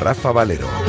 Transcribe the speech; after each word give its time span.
Rafa 0.00 0.32
Valero. 0.32 0.79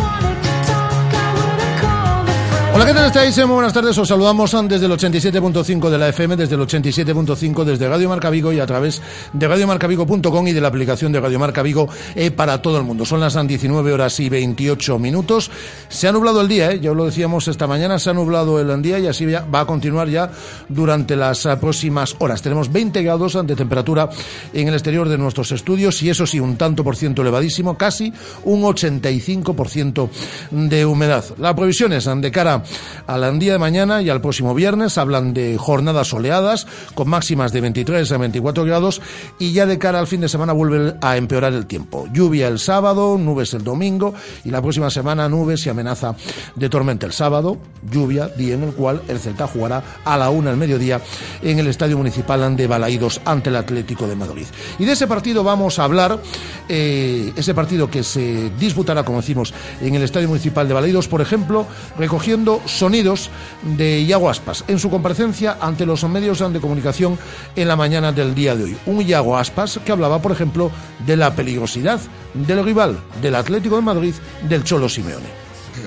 Hola, 2.73 2.85
¿qué 2.85 2.93
tal 2.93 3.07
estáis? 3.07 3.37
Muy 3.39 3.55
buenas 3.55 3.73
tardes. 3.73 3.97
Os 3.97 4.07
saludamos 4.07 4.55
desde 4.69 4.85
el 4.85 4.93
87.5 4.93 5.89
de 5.89 5.97
la 5.97 6.07
FM, 6.07 6.37
desde 6.37 6.55
el 6.55 6.61
87.5 6.61 7.65
desde 7.65 7.89
Radio 7.89 8.07
Marca 8.07 8.29
Vigo 8.29 8.53
y 8.53 8.61
a 8.61 8.65
través 8.65 9.01
de 9.33 9.45
radiomarcavigo.com 9.45 10.47
y 10.47 10.53
de 10.53 10.61
la 10.61 10.69
aplicación 10.69 11.11
de 11.11 11.19
Radio 11.19 11.37
Marca 11.37 11.63
Vigo 11.63 11.89
eh, 12.15 12.31
para 12.31 12.61
todo 12.61 12.77
el 12.77 12.85
mundo. 12.85 13.03
Son 13.03 13.19
las 13.19 13.35
19 13.45 13.91
horas 13.91 14.17
y 14.21 14.29
28 14.29 14.99
minutos. 14.99 15.51
Se 15.89 16.07
ha 16.07 16.13
nublado 16.13 16.39
el 16.39 16.47
día, 16.47 16.71
¿eh? 16.71 16.79
ya 16.79 16.93
lo 16.93 17.03
decíamos 17.03 17.49
esta 17.49 17.67
mañana, 17.67 17.99
se 17.99 18.09
ha 18.09 18.13
nublado 18.13 18.57
el 18.57 18.81
día 18.81 18.99
y 18.99 19.07
así 19.07 19.25
va 19.25 19.59
a 19.59 19.65
continuar 19.65 20.07
ya 20.07 20.31
durante 20.69 21.17
las 21.17 21.45
eh, 21.45 21.57
próximas 21.57 22.15
horas. 22.19 22.41
Tenemos 22.41 22.71
20 22.71 23.03
grados 23.03 23.37
de 23.45 23.55
temperatura 23.55 24.09
en 24.53 24.69
el 24.69 24.75
exterior 24.75 25.09
de 25.09 25.17
nuestros 25.17 25.51
estudios 25.51 26.01
y 26.03 26.09
eso 26.09 26.25
sí, 26.25 26.39
un 26.39 26.55
tanto 26.55 26.85
por 26.85 26.95
ciento 26.95 27.21
elevadísimo, 27.21 27.77
casi 27.77 28.13
un 28.45 28.61
85% 28.61 30.09
de 30.51 30.85
humedad. 30.85 31.25
Las 31.37 31.53
previsiones 31.53 32.09
de 32.15 32.31
cara 32.31 32.60
al 33.07 33.39
día 33.39 33.53
de 33.53 33.59
mañana 33.59 34.01
y 34.01 34.09
al 34.09 34.21
próximo 34.21 34.53
viernes 34.53 34.97
hablan 34.97 35.33
de 35.33 35.57
jornadas 35.57 36.09
soleadas 36.09 36.67
con 36.93 37.09
máximas 37.09 37.51
de 37.51 37.61
23 37.61 38.11
a 38.11 38.17
24 38.17 38.65
grados 38.65 39.01
y 39.39 39.53
ya 39.53 39.65
de 39.65 39.77
cara 39.77 39.99
al 39.99 40.07
fin 40.07 40.21
de 40.21 40.29
semana 40.29 40.53
vuelve 40.53 40.95
a 41.01 41.17
empeorar 41.17 41.53
el 41.53 41.65
tiempo. 41.65 42.07
Lluvia 42.11 42.47
el 42.47 42.59
sábado, 42.59 43.17
nubes 43.17 43.53
el 43.53 43.63
domingo 43.63 44.13
y 44.43 44.49
la 44.49 44.61
próxima 44.61 44.89
semana 44.89 45.29
nubes 45.29 45.65
y 45.65 45.69
amenaza 45.69 46.15
de 46.55 46.69
tormenta 46.69 47.05
el 47.05 47.13
sábado, 47.13 47.57
lluvia, 47.89 48.27
día 48.27 48.55
en 48.55 48.63
el 48.63 48.73
cual 48.73 49.01
el 49.07 49.19
Celta 49.19 49.47
jugará 49.47 49.83
a 50.03 50.17
la 50.17 50.29
una 50.29 50.49
al 50.49 50.57
mediodía 50.57 51.01
en 51.41 51.59
el 51.59 51.67
Estadio 51.67 51.97
Municipal 51.97 52.41
de 52.55 52.67
Balaídos 52.67 53.21
ante 53.23 53.49
el 53.49 53.55
Atlético 53.55 54.07
de 54.07 54.15
Madrid. 54.15 54.45
Y 54.79 54.85
de 54.85 54.93
ese 54.93 55.07
partido 55.07 55.43
vamos 55.43 55.79
a 55.79 55.83
hablar, 55.83 56.19
eh, 56.67 57.31
ese 57.35 57.53
partido 57.53 57.89
que 57.89 58.03
se 58.03 58.49
disputará, 58.59 59.03
como 59.03 59.19
decimos, 59.21 59.53
en 59.79 59.95
el 59.95 60.01
Estadio 60.01 60.27
Municipal 60.27 60.67
de 60.67 60.73
Balaídos, 60.73 61.07
por 61.07 61.21
ejemplo, 61.21 61.65
recogiendo 61.97 62.50
sonidos 62.65 63.29
de 63.63 64.01
Iago 64.01 64.29
Aspas 64.29 64.65
en 64.67 64.79
su 64.79 64.89
comparecencia 64.89 65.57
ante 65.61 65.85
los 65.85 66.03
medios 66.03 66.39
de 66.39 66.59
comunicación 66.59 67.17
en 67.55 67.67
la 67.67 67.75
mañana 67.75 68.11
del 68.11 68.35
día 68.35 68.55
de 68.55 68.65
hoy. 68.65 68.77
Un 68.85 69.01
Iago 69.01 69.37
Aspas 69.37 69.79
que 69.85 69.91
hablaba, 69.91 70.21
por 70.21 70.31
ejemplo, 70.31 70.71
de 71.05 71.15
la 71.15 71.35
peligrosidad 71.35 72.01
del 72.33 72.63
rival 72.63 72.99
del 73.21 73.35
Atlético 73.35 73.75
de 73.75 73.81
Madrid, 73.81 74.13
del 74.49 74.63
Cholo 74.63 74.89
Simeone 74.89 75.41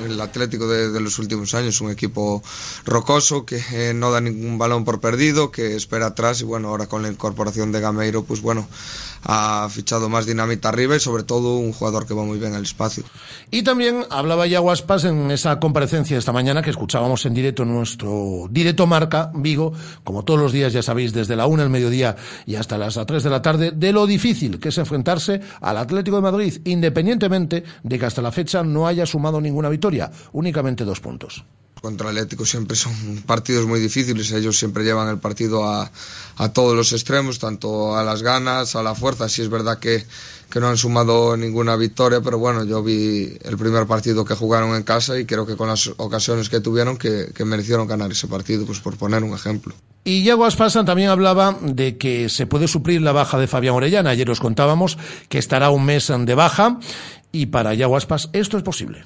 el 0.05 0.21
Atlético 0.21 0.67
de, 0.69 1.01
los 1.01 1.19
últimos 1.19 1.55
años, 1.55 1.81
un 1.81 1.91
equipo 1.91 2.43
rocoso 2.85 3.45
que 3.45 3.63
eh, 3.73 3.95
no 3.95 4.11
da 4.11 4.21
ningún 4.21 4.59
balón 4.59 4.85
por 4.85 5.01
perdido, 5.01 5.51
que 5.51 5.77
espera 5.77 6.07
atrás 6.07 6.41
y 6.41 6.45
bueno, 6.45 6.69
ahora 6.69 6.87
con 6.87 7.03
la 7.03 7.09
incorporación 7.09 7.73
de 7.73 7.81
Gameiro, 7.81 8.25
pues 8.25 8.41
bueno, 8.41 8.67
ha 9.25 9.69
fichado 9.71 10.09
más 10.09 10.27
dinamita 10.27 10.69
arriba 10.69 10.97
y 10.97 11.01
sobre 11.01 11.23
todo 11.23 11.57
un 11.57 11.73
jugador 11.73 12.07
que 12.07 12.15
va 12.15 12.25
muy 12.25 12.39
bien 12.39 12.55
al 12.55 12.63
espacio. 12.63 13.05
Y 13.51 13.63
también 13.63 14.05
hablaba 14.11 14.47
ya 14.47 14.59
Guaspas 14.59 15.05
en 15.05 15.31
esa 15.31 15.59
comparecencia 15.61 16.19
esta 16.19 16.33
mañana 16.33 16.63
que 16.63 16.71
escuchábamos 16.71 17.25
en 17.27 17.35
directo 17.35 17.63
en 17.63 17.75
nuestro 17.75 18.47
directo 18.51 18.87
marca 18.87 19.31
Vigo, 19.35 19.73
como 20.03 20.25
todos 20.25 20.41
los 20.41 20.53
días 20.53 20.73
ya 20.73 20.83
sabéis, 20.83 21.13
desde 21.13 21.37
la 21.37 21.47
una 21.47 21.63
al 21.63 21.71
mediodía 21.71 22.17
y 22.47 22.57
hasta 22.57 22.79
las 22.79 22.99
tres 23.07 23.23
de 23.23 23.31
la 23.31 23.43
tarde, 23.43 23.73
de 23.73 23.93
lo 23.93 24.07
difícil 24.07 24.59
que 24.59 24.69
es 24.69 24.79
enfrentarse 24.79 25.41
al 25.61 25.79
Atlético 25.79 26.17
de 26.17 26.23
Madrid, 26.23 26.61
independientemente 26.65 27.65
de 27.83 27.99
que 27.99 28.07
hasta 28.07 28.23
la 28.23 28.33
fecha 28.33 28.63
no 28.63 28.87
haya 28.87 29.07
sumado 29.07 29.41
ninguna 29.41 29.69
victoria, 29.69 30.11
únicamente 30.33 30.85
dos 30.85 31.01
puntos 31.01 31.45
contra 31.85 32.09
el 32.09 32.17
Atlético 32.17 32.47
siempre 32.47 32.77
son 32.79 32.95
partidos 33.27 33.67
muy 33.67 33.79
difíciles. 33.79 34.33
Ellos 34.33 34.59
siempre 34.59 34.85
llevan 34.85 35.09
el 35.09 35.19
partido 35.19 35.69
a, 35.69 35.91
todos 36.55 36.75
los 36.75 36.95
extremos, 36.95 37.39
tanto 37.39 37.95
a 37.95 38.03
las 38.03 38.23
ganas, 38.23 38.75
a 38.75 38.83
la 38.83 38.95
fuerza. 38.95 39.29
Si 39.29 39.43
es 39.43 39.51
verdad 39.51 39.79
que, 39.79 40.07
no 40.59 40.69
han 40.69 40.79
sumado 40.79 41.37
ninguna 41.37 41.77
victoria, 41.77 42.23
pero 42.23 42.39
bueno, 42.39 42.65
yo 42.65 42.83
vi 42.83 43.37
el 43.43 43.59
primer 43.59 43.87
partido 43.87 44.25
que 44.25 44.35
jugaron 44.35 44.75
en 44.77 44.83
casa 44.83 45.19
y 45.19 45.27
creo 45.27 45.45
que 45.45 45.57
con 45.57 45.69
las 45.69 45.91
ocasiones 45.99 46.49
que 46.49 46.61
tuvieron 46.61 46.97
que, 46.97 47.33
merecieron 47.45 47.87
ganar 47.87 48.11
ese 48.11 48.29
partido, 48.29 48.65
pues 48.65 48.81
por 48.81 48.97
poner 48.97 49.23
un 49.23 49.35
ejemplo. 49.35 49.75
Y 50.05 50.23
Iago 50.23 50.47
Aspasan 50.47 50.87
también 50.87 51.11
hablaba 51.11 51.59
de 51.61 51.99
que 51.99 52.31
se 52.31 52.47
puede 52.47 52.67
suplir 52.67 53.03
la 53.03 53.13
baja 53.13 53.39
de 53.39 53.47
Fabián 53.47 53.75
Orellana. 53.75 54.11
Ayer 54.11 54.31
os 54.31 54.41
contábamos 54.41 54.97
que 55.29 55.39
estará 55.39 55.69
un 55.69 55.85
mes 55.85 56.11
de 56.17 56.35
baja 56.35 56.79
y 57.31 57.47
para 57.47 57.75
Iago 57.75 57.97
Aspas 57.97 58.31
esto 58.33 58.57
es 58.57 58.63
posible 58.63 59.05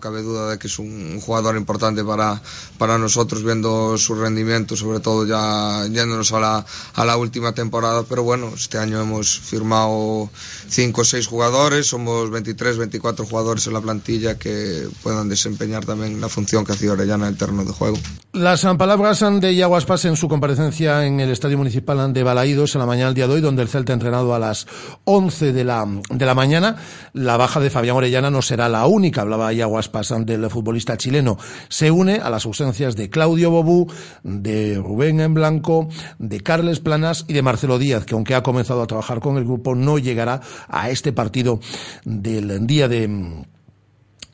cabe 0.00 0.22
duda 0.22 0.50
de 0.50 0.58
que 0.58 0.66
es 0.66 0.78
un 0.78 1.20
jugador 1.20 1.56
importante 1.56 2.02
para, 2.04 2.40
para 2.78 2.98
nosotros 2.98 3.44
viendo 3.44 3.96
su 3.98 4.14
rendimiento, 4.14 4.76
sobre 4.76 5.00
todo 5.00 5.26
ya 5.26 5.86
yéndonos 5.86 6.32
a 6.32 6.40
la, 6.40 6.66
a 6.94 7.04
la 7.04 7.16
última 7.16 7.52
temporada, 7.52 8.04
pero 8.08 8.22
bueno, 8.22 8.52
este 8.54 8.78
año 8.78 9.00
hemos 9.00 9.38
firmado 9.38 10.30
5 10.68 11.00
o 11.00 11.04
6 11.04 11.26
jugadores, 11.26 11.86
somos 11.86 12.30
23, 12.30 12.78
24 12.78 13.26
jugadores 13.26 13.66
en 13.66 13.74
la 13.74 13.80
plantilla 13.80 14.38
que 14.38 14.88
puedan 15.02 15.28
desempeñar 15.28 15.84
también 15.84 16.20
la 16.20 16.28
función 16.28 16.64
que 16.64 16.72
hacía 16.72 16.92
Orellana 16.92 17.26
en 17.26 17.32
el 17.32 17.38
terreno 17.38 17.64
de 17.64 17.72
juego. 17.72 17.98
Las 18.32 18.64
palabras 18.78 19.24
de 19.40 19.52
Iago 19.52 19.76
Aspas 19.76 20.04
en 20.04 20.16
su 20.16 20.28
comparecencia 20.28 21.04
en 21.04 21.20
el 21.20 21.30
Estadio 21.30 21.58
Municipal 21.58 22.12
de 22.12 22.22
Balaídos 22.22 22.74
en 22.74 22.80
la 22.80 22.86
mañana 22.86 23.06
del 23.06 23.14
día 23.14 23.26
de 23.26 23.34
hoy, 23.34 23.40
donde 23.40 23.62
el 23.62 23.68
Celta 23.68 23.92
ha 23.92 23.94
entrenado 23.94 24.34
a 24.34 24.38
las 24.38 24.66
11 25.04 25.52
de 25.52 25.64
la, 25.64 25.86
de 26.08 26.26
la 26.26 26.34
mañana. 26.34 26.76
La 27.12 27.36
baja 27.36 27.60
de 27.60 27.70
Fabián 27.70 27.96
Orellana 27.96 28.30
no 28.30 28.42
será 28.42 28.68
la 28.68 28.86
única, 28.86 29.22
hablaba 29.22 29.52
Iago 29.52 29.78
pasan 29.90 30.24
del 30.24 30.48
futbolista 30.50 30.96
chileno. 30.96 31.38
Se 31.68 31.90
une 31.90 32.16
a 32.16 32.30
las 32.30 32.46
ausencias 32.46 32.96
de 32.96 33.10
Claudio 33.10 33.50
Bobú, 33.50 33.86
de 34.22 34.76
Rubén 34.76 35.20
en 35.20 35.34
Blanco, 35.34 35.88
de 36.18 36.40
Carles 36.40 36.80
Planas 36.80 37.24
y 37.28 37.32
de 37.32 37.42
Marcelo 37.42 37.78
Díaz, 37.78 38.04
que 38.04 38.14
aunque 38.14 38.34
ha 38.34 38.42
comenzado 38.42 38.82
a 38.82 38.86
trabajar 38.86 39.20
con 39.20 39.36
el 39.36 39.44
grupo, 39.44 39.74
no 39.74 39.98
llegará 39.98 40.40
a 40.68 40.90
este 40.90 41.12
partido 41.12 41.60
del 42.04 42.66
día 42.66 42.88
de 42.88 43.44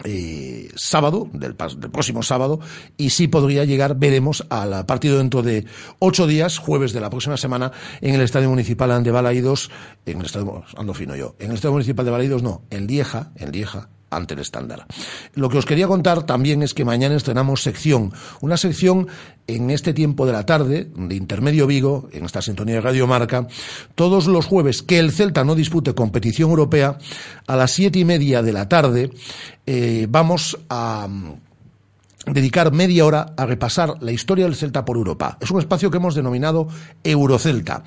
eh, 0.04 0.68
sábado, 0.74 1.28
del, 1.32 1.56
próximo 1.56 2.22
sábado, 2.22 2.60
y 2.96 3.10
sí 3.10 3.28
podría 3.28 3.64
llegar, 3.64 3.98
veremos, 3.98 4.44
al 4.50 4.84
partido 4.84 5.18
dentro 5.18 5.42
de 5.42 5.64
ocho 5.98 6.26
días, 6.26 6.58
jueves 6.58 6.92
de 6.92 7.00
la 7.00 7.08
próxima 7.08 7.36
semana, 7.36 7.72
en 8.02 8.14
el 8.14 8.20
Estadio 8.20 8.50
Municipal 8.50 9.02
de 9.02 9.10
Balaídos, 9.10 9.70
en 10.04 10.20
el 10.20 10.26
Estadio, 10.26 10.64
ando 10.76 10.92
fino 10.92 11.16
yo, 11.16 11.34
en 11.38 11.48
el 11.48 11.54
Estadio 11.54 11.72
Municipal 11.72 12.04
de 12.04 12.10
Balaídos 12.10 12.42
no, 12.42 12.62
en 12.70 12.86
Lieja, 12.86 13.32
en 13.36 13.52
Lieja, 13.52 13.88
ante 14.10 14.34
el 14.34 14.40
estándar. 14.40 14.86
Lo 15.34 15.48
que 15.48 15.58
os 15.58 15.66
quería 15.66 15.88
contar 15.88 16.24
también 16.24 16.62
es 16.62 16.74
que 16.74 16.84
mañana 16.84 17.16
estrenamos 17.16 17.62
sección, 17.62 18.12
una 18.40 18.56
sección 18.56 19.08
en 19.46 19.70
este 19.70 19.94
tiempo 19.94 20.26
de 20.26 20.32
la 20.32 20.46
tarde, 20.46 20.88
de 20.94 21.14
Intermedio 21.14 21.66
Vigo, 21.66 22.08
en 22.12 22.24
esta 22.24 22.42
sintonía 22.42 22.76
de 22.76 22.80
Radio 22.80 23.06
Marca, 23.06 23.46
todos 23.94 24.26
los 24.26 24.46
jueves 24.46 24.82
que 24.82 24.98
el 24.98 25.12
Celta 25.12 25.44
no 25.44 25.54
dispute 25.54 25.94
competición 25.94 26.50
europea, 26.50 26.98
a 27.46 27.56
las 27.56 27.72
siete 27.72 27.98
y 27.98 28.04
media 28.04 28.42
de 28.42 28.52
la 28.52 28.68
tarde, 28.68 29.10
eh, 29.66 30.06
vamos 30.08 30.58
a 30.68 31.06
mm, 31.08 32.32
dedicar 32.32 32.72
media 32.72 33.04
hora 33.04 33.34
a 33.36 33.46
repasar 33.46 34.02
la 34.02 34.12
historia 34.12 34.46
del 34.46 34.56
Celta 34.56 34.84
por 34.84 34.96
Europa. 34.96 35.38
Es 35.40 35.50
un 35.50 35.60
espacio 35.60 35.90
que 35.90 35.98
hemos 35.98 36.14
denominado 36.14 36.68
Eurocelta 37.04 37.84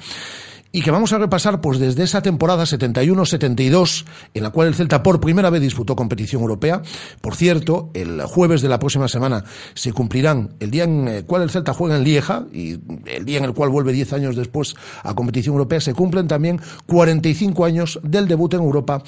y 0.72 0.82
que 0.82 0.92
vamos 0.92 1.14
a 1.14 1.18
repasar 1.18 1.62
pues 1.62 1.80
desde 1.80 2.04
esa 2.04 2.22
temporada 2.22 2.64
71-72 2.64 4.06
en 4.34 4.44
la 4.44 4.52
cual 4.52 4.68
el 4.68 4.76
Celta 4.76 5.02
por 5.02 5.20
primera 5.20 5.50
vez 5.50 5.62
disputó 5.62 5.96
competición 5.96 6.42
europea. 6.42 6.82
Por 7.22 7.36
cierto, 7.36 7.90
el 7.94 8.22
jueves 8.24 8.62
de 8.62 8.70
la 8.70 8.80
próxima 8.80 9.08
semana 9.08 9.44
se 9.74 9.94
cumplirán 9.94 10.56
el 10.60 10.72
día 10.72 10.84
en 10.84 11.08
el 11.08 11.26
cual 11.26 11.44
el 11.44 11.50
Celta 11.50 11.74
juega 11.74 11.98
en 11.98 12.04
Lieja 12.04 12.46
y 12.54 12.80
el 13.06 13.26
día 13.26 13.40
en 13.40 13.46
el 13.46 13.54
cual 13.54 13.70
vuelve 13.70 13.94
10 13.94 14.14
años 14.14 14.36
después 14.36 14.76
a 15.04 15.14
competición 15.16 15.54
europea 15.54 15.82
se 15.82 15.94
cumplen 15.94 16.28
también 16.28 16.62
45 16.86 17.66
años 17.66 18.00
del 18.04 18.28
debut 18.28 18.54
en 18.54 18.62
Europa 18.62 19.02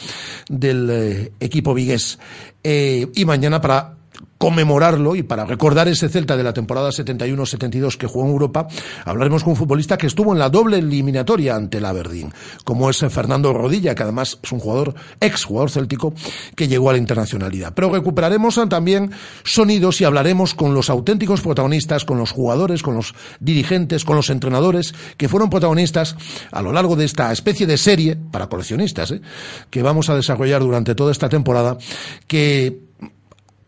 del 0.50 0.90
eh, 0.90 1.32
equipo 1.40 1.74
vigués. 1.74 2.18
Eh, 2.64 3.08
y 3.16 3.26
mañana 3.26 3.62
para 3.62 4.01
conmemorarlo 4.42 5.16
y 5.16 5.22
para 5.22 5.46
recordar 5.46 5.88
ese 5.88 6.10
Celta 6.10 6.36
de 6.36 6.42
la 6.42 6.52
temporada 6.52 6.90
71-72 6.90 7.96
que 7.96 8.08
jugó 8.08 8.26
en 8.26 8.32
Europa, 8.32 8.68
hablaremos 9.06 9.44
con 9.44 9.52
un 9.52 9.56
futbolista 9.56 10.00
que 10.00 10.08
estuvo 10.08 10.34
en 10.34 10.40
la 10.40 10.50
doble 10.50 10.80
eliminatoria 10.80 11.56
ante 11.56 11.78
el 11.78 11.86
Aberdeen, 11.86 12.34
como 12.64 12.90
es 12.90 12.98
Fernando 12.98 13.54
Rodilla, 13.54 13.94
que 13.94 14.02
además 14.02 14.40
es 14.42 14.52
un 14.52 14.58
jugador, 14.58 14.96
ex 15.20 15.44
jugador 15.44 15.70
céltico, 15.70 16.16
que 16.56 16.68
llegó 16.68 16.90
a 16.90 16.94
la 16.94 16.98
internacionalidad. 16.98 17.74
Pero 17.76 17.92
recuperaremos 17.92 18.60
también 18.68 19.12
sonidos 19.44 20.02
y 20.02 20.06
hablaremos 20.06 20.56
con 20.56 20.74
los 20.74 20.90
auténticos 20.90 21.42
protagonistas, 21.42 22.04
con 22.04 22.18
los 22.18 22.32
jugadores, 22.32 22.82
con 22.82 22.96
los 22.96 23.14
dirigentes, 23.40 24.06
con 24.06 24.16
los 24.16 24.32
entrenadores 24.32 24.96
que 25.18 25.30
fueron 25.30 25.52
protagonistas 25.52 26.16
a 26.52 26.64
lo 26.64 26.72
largo 26.72 26.96
de 26.96 27.06
esta 27.06 27.32
especie 27.32 27.68
de 27.68 27.78
serie 27.78 28.18
para 28.32 28.48
coleccionistas, 28.48 29.12
¿eh? 29.12 29.22
que 29.70 29.84
vamos 29.84 30.10
a 30.10 30.16
desarrollar 30.16 30.62
durante 30.62 30.96
toda 30.96 31.12
esta 31.12 31.30
temporada, 31.30 31.78
que 32.26 32.90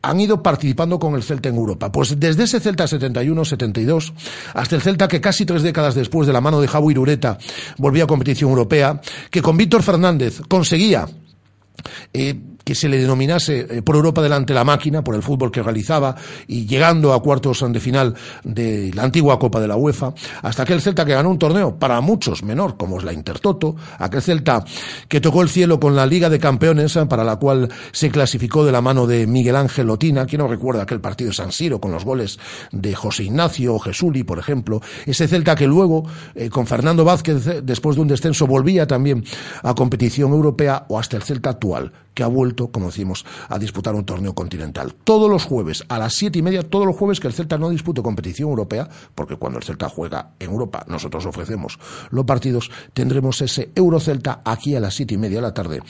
han 0.04 0.20
ido 0.20 0.44
participando 0.44 1.00
con 1.00 1.16
el 1.16 1.24
Celta 1.24 1.50
en 1.50 1.56
Europa. 1.56 1.92
Pues 1.92 2.20
desde 2.20 2.44
ese 2.44 2.60
Celta 2.60 2.84
71-72 2.84 4.14
hasta 4.54 4.76
el 4.76 4.82
Celta 4.82 5.08
que 5.08 5.22
casi 5.22 5.46
tres 5.46 5.64
décadas 5.64 5.96
después 5.96 6.28
de 6.28 6.34
la 6.34 6.42
mano 6.42 6.62
de 6.62 6.68
Javi 6.68 6.92
Irureta 6.92 7.38
volvía 7.78 8.04
a 8.04 8.08
competición 8.08 8.52
europea, 8.52 9.02
que 9.32 9.42
con 9.42 9.58
Víctor 9.58 9.82
Fernández 9.82 10.42
conseguía 10.48 11.08
eh, 12.14 12.36
que 12.64 12.76
se 12.76 12.88
le 12.90 12.98
denominase 12.98 13.68
eh, 13.70 13.82
por 13.82 13.96
Europa 13.96 14.22
delante 14.22 14.54
la 14.54 14.64
máquina, 14.64 15.04
por 15.04 15.16
el 15.16 15.24
fútbol 15.24 15.52
que 15.52 15.62
realizaba, 15.62 16.16
y 16.48 16.66
llegando 16.66 17.14
a 17.14 17.22
cuartos 17.22 17.64
de 17.68 17.80
final 17.80 18.16
de 18.44 18.92
la 18.94 19.04
antigua 19.04 19.40
Copa 19.40 19.60
de 19.60 19.68
la 19.68 19.76
UEFA, 19.76 20.14
hasta 20.42 20.64
aquel 20.64 20.82
Celta 20.82 21.06
que 21.06 21.14
ganó 21.14 21.30
un 21.30 21.40
torneo, 21.40 21.78
para 21.78 22.02
muchos 22.02 22.44
menor, 22.44 22.78
como 22.78 22.98
es 22.98 23.04
la 23.04 23.14
Intertoto, 23.14 23.76
aquel 24.00 24.22
Celta 24.22 24.64
que 25.08 25.22
tocó 25.22 25.42
el 25.42 25.50
cielo 25.50 25.80
con 25.80 25.96
la 25.96 26.06
Liga 26.06 26.30
de 26.30 26.40
Campeones, 26.40 26.96
eh, 26.96 27.06
para 27.06 27.24
la 27.24 27.38
cual 27.38 27.70
se 27.92 28.10
clasificó 28.10 28.66
de 28.66 28.72
la 28.72 28.82
mano 28.82 29.08
de 29.08 29.28
Miguel 29.28 29.56
Ángel 29.56 29.88
Lotina, 29.88 30.26
quien 30.26 30.42
no 30.42 30.48
recuerda 30.48 30.84
aquel 30.84 31.02
partido 31.02 31.30
de 31.30 31.36
San 31.36 31.52
Siro 31.52 31.80
con 31.80 31.92
los 31.92 32.06
goles 32.06 32.40
de 32.72 32.96
José 32.96 33.24
Ignacio 33.24 33.76
o 33.76 33.80
Jesuli, 33.80 34.24
por 34.24 34.40
ejemplo, 34.40 34.82
ese 35.06 35.28
Celta 35.28 35.56
que 35.56 35.68
luego, 35.68 36.06
eh, 36.36 36.50
con 36.50 36.68
Fernando 36.68 37.04
Vázquez, 37.04 37.64
después 37.64 37.96
de 37.96 38.02
un 38.02 38.08
descenso, 38.08 38.48
volvía 38.48 38.88
también 38.88 39.24
a 39.62 39.74
competición 39.74 40.32
europea, 40.32 40.86
o 40.88 41.00
hasta 41.00 41.18
el 41.18 41.24
Celta 41.24 41.52
actual, 41.52 41.92
que 42.14 42.24
ha 42.24 42.28
vuelto, 42.28 42.70
como 42.70 42.88
decimos, 42.88 43.26
a 43.50 43.58
disputar 43.60 43.96
un 43.96 44.06
torneo 44.06 44.34
continental. 44.34 44.94
Todos 45.04 45.30
los 45.30 45.44
jueves, 45.44 45.84
a 45.88 46.00
las 46.00 46.14
siete 46.14 46.40
y 46.40 46.42
media, 46.42 46.64
todos 46.64 46.86
los 46.86 46.96
jueves 46.96 47.20
que 47.20 47.28
el 47.28 47.34
Celta 47.34 47.58
no 47.58 47.70
dispute 47.70 48.02
competición 48.02 48.50
europea, 48.50 48.88
porque 49.16 49.36
cuando 49.36 49.60
el 49.60 49.66
Celta 49.66 49.90
juega 49.90 50.32
en 50.40 50.52
Europa, 50.52 50.86
nosotros 50.88 51.26
ofrecemos 51.26 51.80
los 52.12 52.26
partidos, 52.26 52.70
tendremos 52.94 53.42
ese 53.42 53.72
Eurocelta 53.76 54.42
aquí 54.44 54.76
a 54.76 54.80
las 54.80 54.94
siete 54.94 55.16
y 55.16 55.18
media 55.18 55.38
de 55.38 55.42
la 55.42 55.54
tarde, 55.54 55.82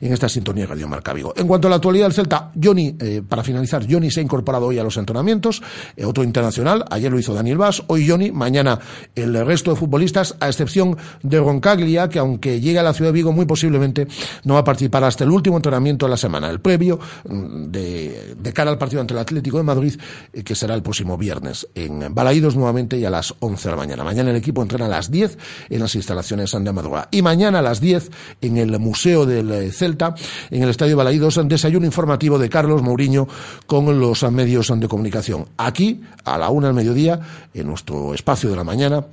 en 0.00 0.12
esta 0.12 0.28
sintonía 0.28 0.66
Radio 0.66 0.88
Marca 0.88 1.12
Vigo. 1.12 1.32
En 1.36 1.46
cuanto 1.46 1.68
a 1.68 1.70
la 1.70 1.76
actualidad 1.76 2.06
del 2.06 2.12
Celta, 2.12 2.52
Johnny, 2.62 2.96
eh, 3.00 3.22
para 3.26 3.42
finalizar, 3.42 3.86
Johnny 3.88 4.10
se 4.10 4.20
ha 4.20 4.22
incorporado 4.22 4.66
hoy 4.66 4.78
a 4.78 4.84
los 4.84 4.96
entrenamientos, 4.96 5.62
eh, 5.96 6.04
otro 6.04 6.24
internacional, 6.24 6.84
ayer 6.90 7.10
lo 7.10 7.18
hizo 7.18 7.34
Daniel 7.34 7.58
Vaz, 7.58 7.82
hoy 7.88 8.08
Johnny, 8.08 8.30
mañana 8.30 8.78
el 9.14 9.44
resto 9.44 9.70
de 9.70 9.76
futbolistas, 9.76 10.36
a 10.40 10.48
excepción 10.48 10.96
de 11.22 11.38
Roncaglia, 11.38 12.08
que 12.08 12.18
aunque 12.18 12.60
llegue 12.60 12.78
a 12.78 12.82
la 12.82 12.92
ciudad 12.92 13.10
de 13.10 13.14
Vigo, 13.14 13.32
muy 13.32 13.46
posiblemente 13.46 14.06
no 14.44 14.54
va 14.54 14.60
a 14.60 14.64
participar 14.64 15.04
hasta 15.04 15.24
el 15.24 15.30
último 15.30 15.56
entrenamiento 15.56 15.71
entrenamiento 15.72 16.06
a 16.06 16.08
la 16.08 16.16
semana, 16.16 16.50
el 16.50 16.60
previo 16.60 16.98
mm, 17.28 17.64
de, 17.70 18.34
de, 18.38 18.52
cara 18.52 18.70
al 18.70 18.78
partido 18.78 19.00
ante 19.00 19.14
el 19.14 19.20
Atlético 19.20 19.56
de 19.56 19.62
Madrid, 19.62 19.94
eh, 20.32 20.42
que 20.42 20.54
será 20.54 20.74
el 20.74 20.82
próximo 20.82 21.16
viernes, 21.16 21.66
en 21.74 22.14
Balaídos 22.14 22.56
nuevamente 22.56 22.98
y 22.98 23.04
a 23.04 23.10
las 23.10 23.34
11 23.40 23.68
de 23.68 23.70
la 23.70 23.76
mañana. 23.76 24.04
Mañana 24.04 24.30
el 24.30 24.36
equipo 24.36 24.62
entrena 24.62 24.86
a 24.86 24.88
las 24.88 25.10
10 25.10 25.38
en 25.70 25.80
las 25.80 25.94
instalaciones 25.94 26.52
de 26.52 26.72
Madruga. 26.72 27.08
Y 27.10 27.22
mañana 27.22 27.60
a 27.60 27.62
las 27.62 27.80
10 27.80 28.10
en 28.42 28.58
el 28.58 28.78
Museo 28.78 29.24
del 29.24 29.50
eh, 29.50 29.72
Celta, 29.72 30.14
en 30.50 30.62
el 30.62 30.68
Estadio 30.68 30.96
Balaídos, 30.96 31.40
desayuno 31.48 31.86
informativo 31.86 32.38
de 32.38 32.50
Carlos 32.50 32.82
Mourinho 32.82 33.26
con 33.66 33.98
los 33.98 34.22
medios 34.30 34.72
de 34.78 34.88
comunicación. 34.88 35.46
Aquí, 35.56 36.02
a 36.24 36.36
la 36.36 36.50
una 36.50 36.68
del 36.68 36.76
mediodía, 36.76 37.20
en 37.54 37.66
nuestro 37.66 38.14
espacio 38.14 38.50
de 38.50 38.56
la 38.56 38.64
mañana, 38.64 39.06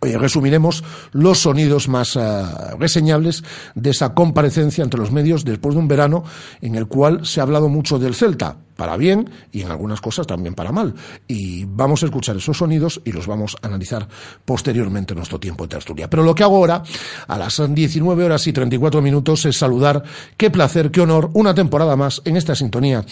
resumiremos 0.00 0.82
los 1.12 1.40
sonidos 1.40 1.88
más 1.88 2.16
eh, 2.16 2.20
reseñables 2.78 3.44
de 3.74 3.90
esa 3.90 4.14
comparecencia 4.14 4.82
entre 4.82 5.00
los 5.00 5.12
medios 5.12 5.44
después 5.44 5.74
de 5.74 5.80
un 5.80 5.88
verano 5.88 6.24
en 6.60 6.74
el 6.74 6.86
cual 6.86 7.26
se 7.26 7.40
ha 7.40 7.42
hablado 7.42 7.68
mucho 7.68 7.98
del 7.98 8.14
Celta, 8.14 8.56
para 8.80 8.96
bien 8.96 9.28
y 9.52 9.60
en 9.60 9.70
algunas 9.70 10.00
cosas 10.00 10.26
también 10.26 10.54
para 10.54 10.72
mal. 10.72 10.94
Y 11.28 11.66
vamos 11.66 12.02
a 12.02 12.06
escuchar 12.06 12.38
esos 12.38 12.56
sonidos 12.56 13.02
y 13.04 13.12
los 13.12 13.26
vamos 13.26 13.54
a 13.60 13.66
analizar 13.66 14.08
posteriormente 14.42 15.12
en 15.12 15.18
nuestro 15.18 15.38
tiempo 15.38 15.64
de 15.64 15.76
tertulia. 15.76 16.08
Pero 16.08 16.22
lo 16.22 16.34
que 16.34 16.44
hago 16.44 16.56
ahora, 16.56 16.82
a 17.28 17.36
las 17.36 17.62
19 17.68 18.24
horas 18.24 18.46
y 18.46 18.54
34 18.54 19.02
minutos, 19.02 19.44
es 19.44 19.58
saludar, 19.58 20.02
qué 20.38 20.50
placer, 20.50 20.90
qué 20.90 21.02
honor, 21.02 21.28
una 21.34 21.54
temporada 21.54 21.94
más 21.94 22.22
en 22.24 22.38
esta 22.38 22.54
sintonía 22.54 23.04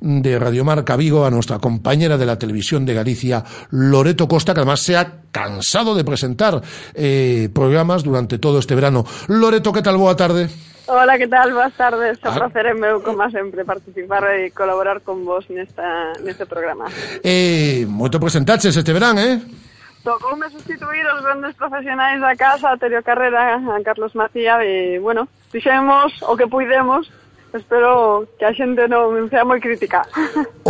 de 0.00 0.38
Radio 0.38 0.64
Marca 0.64 0.96
Vigo 0.96 1.26
a 1.26 1.30
nuestra 1.30 1.58
compañera 1.58 2.16
de 2.16 2.24
la 2.24 2.38
televisión 2.38 2.86
de 2.86 2.94
Galicia, 2.94 3.44
Loreto 3.68 4.26
Costa, 4.26 4.54
que 4.54 4.60
además 4.60 4.80
se 4.80 4.96
ha 4.96 5.20
cansado 5.32 5.94
de 5.94 6.02
presentar 6.02 6.29
presentar 6.30 6.62
eh, 6.94 7.48
programas 7.52 8.04
durante 8.04 8.38
todo 8.38 8.58
este 8.58 8.74
verano. 8.74 9.04
Loreto, 9.28 9.72
¿qué 9.72 9.82
tal? 9.82 9.96
Boa 9.96 10.16
tarde. 10.16 10.48
Hola, 10.86 11.18
que 11.18 11.28
tal? 11.28 11.52
Boas 11.52 11.72
tardes. 11.74 12.18
O 12.24 12.28
ah. 12.28 12.34
placer 12.34 12.66
en 12.66 12.80
meu, 12.80 13.02
como 13.02 13.28
sempre, 13.30 13.64
participar 13.64 14.26
e 14.34 14.50
colaborar 14.50 15.02
con 15.02 15.22
vos 15.24 15.46
nesta, 15.50 16.14
neste 16.22 16.46
programa. 16.46 16.90
Eh, 17.22 17.86
moito 17.86 18.18
presentaches 18.18 18.74
este 18.74 18.90
verán, 18.90 19.18
eh? 19.18 19.38
Tocoume 20.02 20.50
sustituir 20.50 21.06
os 21.14 21.22
grandes 21.22 21.54
profesionais 21.54 22.18
da 22.18 22.34
casa, 22.34 22.72
a 22.72 22.78
Terio 22.80 23.04
Carrera, 23.06 23.60
a 23.60 23.78
Carlos 23.84 24.16
Macía, 24.18 24.58
e, 24.66 24.98
bueno, 24.98 25.28
fixemos 25.52 26.10
o 26.26 26.34
que 26.34 26.50
puidemos 26.50 27.06
espero 27.58 28.26
que 28.38 28.46
a 28.46 28.54
xente 28.54 28.86
non 28.86 29.26
sea 29.26 29.42
moi 29.42 29.58
crítica. 29.58 30.06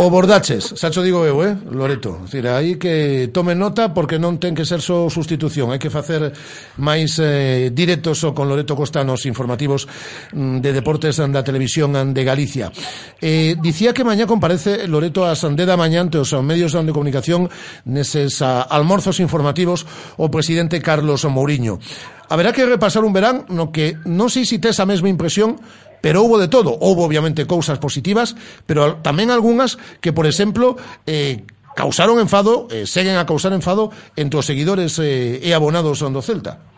O 0.01 0.09
Bordaches, 0.09 0.73
xa 0.73 0.89
Sacho 0.89 1.05
digo 1.05 1.21
eu, 1.27 1.45
eh, 1.45 1.53
Loreto. 1.69 2.25
Dicir, 2.25 2.47
aí 2.47 2.81
que 2.81 3.29
tome 3.29 3.53
nota 3.53 3.93
porque 3.93 4.17
non 4.17 4.41
ten 4.41 4.57
que 4.57 4.65
ser 4.65 4.81
só 4.81 5.05
so 5.05 5.21
sustitución, 5.21 5.69
hai 5.69 5.77
que 5.77 5.93
facer 5.93 6.33
máis 6.81 7.21
eh, 7.21 7.69
directos 7.69 8.25
con 8.33 8.49
Loreto 8.49 8.73
Costa 8.73 9.05
nos 9.05 9.29
informativos 9.29 9.85
mm, 10.33 10.57
de 10.63 10.71
deportes 10.73 11.21
da 11.21 11.45
televisión 11.45 11.93
de 11.93 12.23
Galicia. 12.25 12.73
Eh, 13.21 13.53
dicía 13.61 13.93
que 13.93 14.01
mañá 14.01 14.25
comparece 14.25 14.89
Loreto 14.89 15.27
a 15.29 15.37
Sandeda 15.37 15.77
Mañante, 15.77 15.91
mañá 15.91 16.07
ante 16.07 16.17
os 16.23 16.31
medios 16.39 16.71
de 16.71 16.95
comunicación 16.95 17.51
neses 17.83 18.39
a, 18.39 18.63
almorzos 18.63 19.19
informativos 19.19 19.83
o 20.15 20.31
presidente 20.31 20.79
Carlos 20.79 21.27
Mourinho. 21.27 21.83
Haberá 22.31 22.55
que 22.55 22.63
repasar 22.63 23.03
un 23.03 23.11
verán 23.11 23.43
no 23.51 23.75
que 23.75 23.99
non 24.07 24.31
sei 24.31 24.47
se 24.47 24.55
tes 24.55 24.79
a 24.79 24.87
mesma 24.87 25.11
impresión 25.11 25.59
Pero 26.01 26.25
houve 26.25 26.41
de 26.41 26.49
todo, 26.49 26.75
houve 26.81 27.05
obviamente 27.05 27.45
cousas 27.45 27.77
positivas, 27.77 28.35
pero 28.65 28.99
tamén 29.05 29.29
algunhas 29.29 29.77
que, 30.01 30.11
por 30.11 30.25
exemplo, 30.25 30.75
eh, 31.05 31.45
causaron 31.77 32.19
enfado, 32.19 32.67
eh, 32.73 32.89
seguen 32.89 33.15
a 33.15 33.25
causar 33.25 33.53
enfado 33.53 33.93
entre 34.17 34.41
os 34.41 34.45
seguidores 34.45 34.99
eh, 34.99 35.39
e 35.39 35.53
abonados 35.53 36.01
do 36.01 36.21
Celta. 36.21 36.71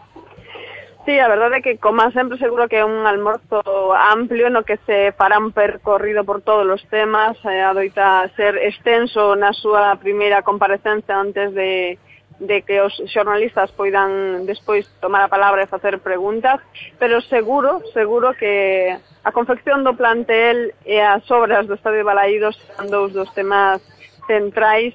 Sí, 1.05 1.19
a 1.19 1.27
verdade 1.27 1.59
é 1.59 1.61
que, 1.61 1.77
como 1.83 1.99
sempre, 2.15 2.39
seguro 2.39 2.71
que 2.71 2.79
é 2.79 2.85
un 2.85 3.03
almorzo 3.03 3.59
amplio 3.91 4.47
no 4.47 4.63
que 4.63 4.79
se 4.87 5.11
fará 5.11 5.35
un 5.35 5.51
percorrido 5.51 6.23
por 6.23 6.39
todos 6.39 6.63
os 6.63 6.79
temas, 6.87 7.35
eh, 7.43 7.59
adoita 7.59 8.31
ser 8.39 8.55
extenso 8.55 9.35
na 9.35 9.51
súa 9.51 9.99
primeira 9.99 10.47
comparecencia 10.47 11.19
antes 11.19 11.51
de, 11.51 11.99
de 12.43 12.61
que 12.61 12.81
os 12.81 12.93
xornalistas 13.07 13.71
poidan 13.71 14.43
despois 14.45 14.83
tomar 14.99 15.23
a 15.23 15.31
palabra 15.31 15.63
e 15.63 15.71
facer 15.71 15.99
preguntas, 15.99 16.59
pero 16.99 17.23
seguro, 17.23 17.79
seguro 17.95 18.35
que 18.35 18.91
a 19.23 19.31
confección 19.31 19.83
do 19.83 19.95
plantel 19.95 20.75
e 20.83 20.99
as 20.99 21.23
obras 21.31 21.63
do 21.67 21.79
Estadio 21.79 22.03
de 22.03 22.09
Balaídos 22.11 22.59
son 22.75 22.91
dous 22.91 23.15
dos 23.15 23.31
temas 23.31 23.79
centrais 24.27 24.91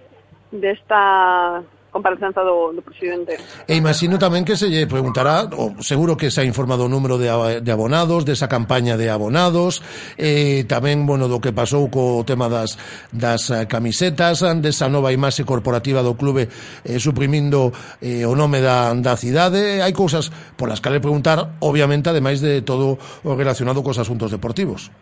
desta 0.52 1.64
comparecencia 1.99 2.47
do, 2.47 2.71
do 2.73 2.83
presidente. 2.83 3.35
E 3.67 3.75
imagino 3.75 4.17
tamén 4.17 4.47
que 4.47 4.55
se 4.55 4.71
lle 4.71 4.87
preguntará, 4.87 5.50
o 5.50 5.83
seguro 5.83 6.14
que 6.14 6.31
se 6.31 6.40
ha 6.40 6.47
informado 6.47 6.87
o 6.87 6.93
número 6.93 7.19
de, 7.19 7.26
de 7.59 7.71
abonados, 7.75 8.23
desa 8.23 8.47
de 8.47 8.55
campaña 8.55 8.95
de 8.95 9.11
abonados, 9.11 9.83
eh, 10.14 10.62
tamén, 10.71 11.02
bueno, 11.02 11.26
do 11.26 11.43
que 11.43 11.50
pasou 11.50 11.90
co 11.90 12.23
tema 12.23 12.47
das, 12.47 12.78
das 13.11 13.50
eh, 13.50 13.67
camisetas, 13.67 14.47
desa 14.62 14.87
nova 14.87 15.11
imaxe 15.11 15.43
corporativa 15.43 16.00
do 16.07 16.14
clube 16.14 16.47
eh, 16.87 17.02
suprimindo 17.02 17.75
eh, 17.99 18.23
o 18.23 18.38
nome 18.38 18.62
da, 18.62 18.95
da 18.95 19.19
cidade, 19.19 19.83
hai 19.83 19.90
cousas 19.90 20.31
polas 20.55 20.78
que 20.78 20.95
le 20.95 21.02
preguntar, 21.02 21.59
obviamente, 21.59 22.09
ademais 22.09 22.38
de 22.38 22.62
todo 22.62 22.97
o 23.26 23.35
relacionado 23.35 23.83
cos 23.83 23.99
asuntos 23.99 24.31
deportivos. 24.31 24.95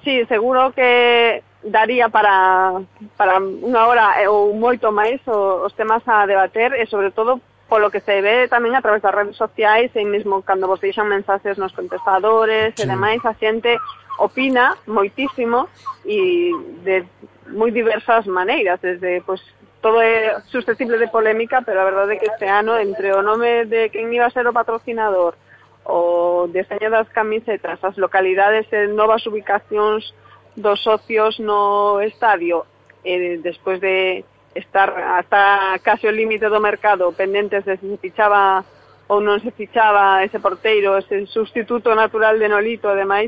Sí, 0.00 0.24
seguro 0.26 0.72
que 0.72 1.44
daría 1.62 2.08
para, 2.08 2.80
para 3.16 3.36
unha 3.40 3.84
hora 3.84 4.16
eh, 4.16 4.28
ou 4.28 4.56
moito 4.56 4.88
máis 4.92 5.20
os 5.28 5.72
temas 5.76 6.00
a 6.08 6.24
debater 6.24 6.72
e 6.72 6.88
sobre 6.88 7.12
todo 7.12 7.40
polo 7.68 7.92
que 7.92 8.00
se 8.00 8.20
ve 8.24 8.48
tamén 8.48 8.74
a 8.74 8.82
través 8.82 9.04
das 9.04 9.14
redes 9.14 9.36
sociais 9.36 9.92
e 9.94 10.02
mesmo 10.02 10.42
cando 10.42 10.66
vos 10.66 10.80
deixan 10.80 11.06
mensaxes 11.06 11.60
nos 11.60 11.76
contestadores 11.76 12.74
sí. 12.74 12.82
e 12.82 12.90
demais, 12.90 13.20
a 13.28 13.36
xente 13.36 13.76
opina 14.18 14.74
moitísimo 14.88 15.68
e 16.04 16.50
de 16.82 17.04
moi 17.52 17.70
diversas 17.70 18.24
maneiras, 18.26 18.80
desde 18.80 19.20
pois 19.22 19.40
todo 19.80 20.00
é 20.00 20.40
susceptible 20.48 20.98
de 20.98 21.08
polémica, 21.08 21.62
pero 21.62 21.80
a 21.80 21.88
verdade 21.88 22.16
é 22.16 22.20
que 22.20 22.28
este 22.28 22.48
ano 22.48 22.76
entre 22.76 23.12
o 23.12 23.22
nome 23.22 23.64
de 23.68 23.88
quen 23.88 24.12
iba 24.12 24.26
a 24.26 24.34
ser 24.34 24.44
o 24.48 24.52
patrocinador, 24.56 25.36
o 25.84 26.48
deseño 26.48 26.90
das 26.90 27.08
camisetas, 27.12 27.80
as 27.84 27.96
localidades 27.96 28.68
e 28.72 28.88
novas 28.88 29.24
ubicacións 29.28 30.12
dos 30.56 30.82
socios 30.82 31.38
no 31.38 32.00
estadio 32.00 32.66
eh, 33.04 33.38
despois 33.42 33.80
de 33.80 34.24
estar 34.54 34.90
hasta 34.90 35.78
casi 35.82 36.06
o 36.06 36.12
límite 36.12 36.50
do 36.50 36.60
mercado 36.60 37.12
pendentes 37.12 37.64
de 37.64 37.78
se 37.78 37.86
se 37.86 37.98
fichaba 37.98 38.64
ou 39.10 39.18
non 39.18 39.42
se 39.42 39.50
fichaba 39.50 40.22
ese 40.22 40.38
porteiro, 40.38 40.94
ese 40.94 41.26
sustituto 41.26 41.94
natural 41.98 42.38
de 42.38 42.46
Nolito, 42.46 42.86
ademais, 42.86 43.26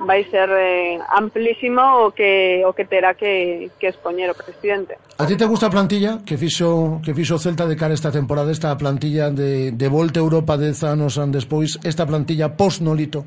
vai 0.00 0.24
ser 0.32 0.48
eh, 0.48 0.98
amplísimo 1.12 2.08
o 2.08 2.12
que 2.12 2.64
o 2.64 2.72
que 2.72 2.84
terá 2.88 3.14
que, 3.14 3.70
que 3.78 3.86
expoñer 3.86 4.32
o 4.32 4.34
presidente. 4.34 4.96
A 5.20 5.28
ti 5.28 5.36
te 5.36 5.44
gusta 5.44 5.68
a 5.68 5.70
plantilla 5.70 6.24
que 6.24 6.40
fixo 6.40 7.00
que 7.04 7.12
fixo 7.12 7.38
Celta 7.38 7.68
de 7.68 7.76
cara 7.76 7.92
esta 7.92 8.10
temporada, 8.10 8.50
esta 8.50 8.74
plantilla 8.76 9.30
de, 9.30 9.72
de 9.72 9.88
Volta 9.88 10.18
Europa 10.18 10.56
dez 10.56 10.82
anos 10.82 11.20
an 11.20 11.30
despois, 11.30 11.78
esta 11.84 12.08
plantilla 12.08 12.56
post-Nolito? 12.56 13.24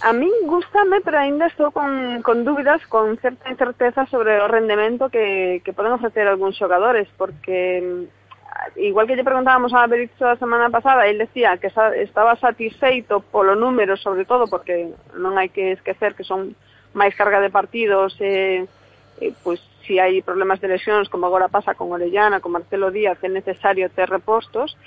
A 0.00 0.12
min 0.12 0.30
gustame, 0.46 1.00
pero 1.02 1.18
aínda 1.18 1.50
estou 1.50 1.74
con, 1.74 2.22
con 2.22 2.46
dúbidas, 2.46 2.86
con 2.86 3.18
certa 3.18 3.50
incerteza 3.50 4.06
sobre 4.06 4.38
o 4.38 4.46
rendemento 4.46 5.10
que, 5.10 5.60
que 5.66 5.74
poden 5.74 5.98
ofrecer 5.98 6.22
algúns 6.30 6.54
xogadores, 6.54 7.10
porque 7.18 7.82
mm, 7.82 8.78
igual 8.78 9.10
que 9.10 9.18
lle 9.18 9.26
preguntábamos 9.26 9.74
a 9.74 9.90
Berizzo 9.90 10.30
a 10.30 10.38
semana 10.38 10.70
pasada, 10.70 11.10
ele 11.10 11.26
decía 11.26 11.58
que 11.58 11.74
sa, 11.74 11.90
estaba 11.98 12.38
satisfeito 12.38 13.26
polo 13.26 13.58
número, 13.58 13.98
sobre 13.98 14.22
todo, 14.22 14.46
porque 14.46 14.94
non 15.18 15.34
hai 15.34 15.50
que 15.50 15.74
esquecer 15.74 16.14
que 16.14 16.22
son 16.22 16.54
máis 16.94 17.18
carga 17.18 17.42
de 17.42 17.50
partidos, 17.50 18.14
e, 18.22 18.70
e 19.18 19.34
pois 19.42 19.58
si 19.82 19.98
hai 19.98 20.22
problemas 20.22 20.62
de 20.62 20.70
lesións, 20.70 21.10
como 21.10 21.26
agora 21.26 21.50
pasa 21.50 21.74
con 21.74 21.90
Orellana, 21.90 22.38
con 22.38 22.54
Marcelo 22.54 22.94
Díaz, 22.94 23.18
é 23.26 23.26
necesario 23.26 23.90
ter 23.90 24.06
repostos, 24.06 24.78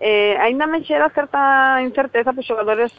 eh, 0.00 0.32
ainda 0.40 0.64
me 0.64 0.80
xera 0.80 1.12
certa 1.12 1.76
incerteza 1.84 2.32
pois, 2.32 2.48
xogadores 2.48 2.96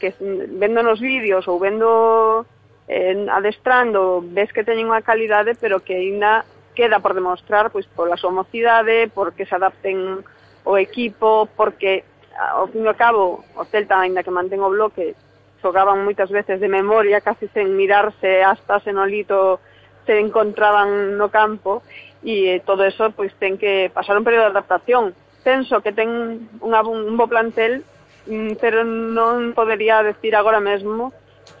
que 0.00 0.16
vendo 0.18 0.82
nos 0.82 0.98
vídeos 0.98 1.46
ou 1.46 1.60
vendo 1.60 2.48
eh, 2.88 3.14
adestrando, 3.30 4.24
ves 4.24 4.50
que 4.50 4.64
teñen 4.64 4.88
unha 4.88 5.04
calidade, 5.04 5.54
pero 5.54 5.84
que 5.84 5.94
aínda 5.94 6.42
queda 6.74 6.98
por 6.98 7.14
demostrar 7.14 7.70
pois 7.70 7.86
pola 7.86 8.18
súa 8.18 8.32
mocidade, 8.32 9.12
porque 9.12 9.46
se 9.46 9.54
adapten 9.54 10.24
o 10.64 10.74
equipo, 10.80 11.46
porque 11.54 12.02
ao 12.34 12.66
fin 12.72 12.82
e 12.82 12.90
ao 12.90 12.96
cabo 12.96 13.44
o 13.54 13.62
Celta, 13.68 14.00
aínda 14.00 14.24
que 14.24 14.32
mantén 14.32 14.64
o 14.64 14.72
bloque, 14.72 15.14
xogaban 15.60 16.02
moitas 16.02 16.32
veces 16.32 16.58
de 16.58 16.72
memoria, 16.72 17.20
casi 17.20 17.46
sen 17.52 17.76
mirarse 17.76 18.40
hasta 18.40 18.80
senolito 18.80 19.60
se 20.08 20.16
encontraban 20.18 21.20
no 21.20 21.28
campo 21.28 21.84
e 22.24 22.56
eh, 22.56 22.62
todo 22.64 22.84
eso 22.88 23.12
pois 23.12 23.32
ten 23.36 23.60
que 23.60 23.92
pasar 23.92 24.16
un 24.16 24.24
período 24.24 24.48
de 24.48 24.56
adaptación. 24.56 25.12
Penso 25.44 25.84
que 25.84 25.92
ten 25.92 26.48
un, 26.60 26.72
un 26.74 27.16
bo 27.16 27.28
plantel 27.28 27.84
Mm, 28.30 28.62
pero 28.62 28.86
non 28.86 29.50
podería 29.58 30.06
decir 30.06 30.38
agora 30.38 30.62
mesmo 30.62 31.10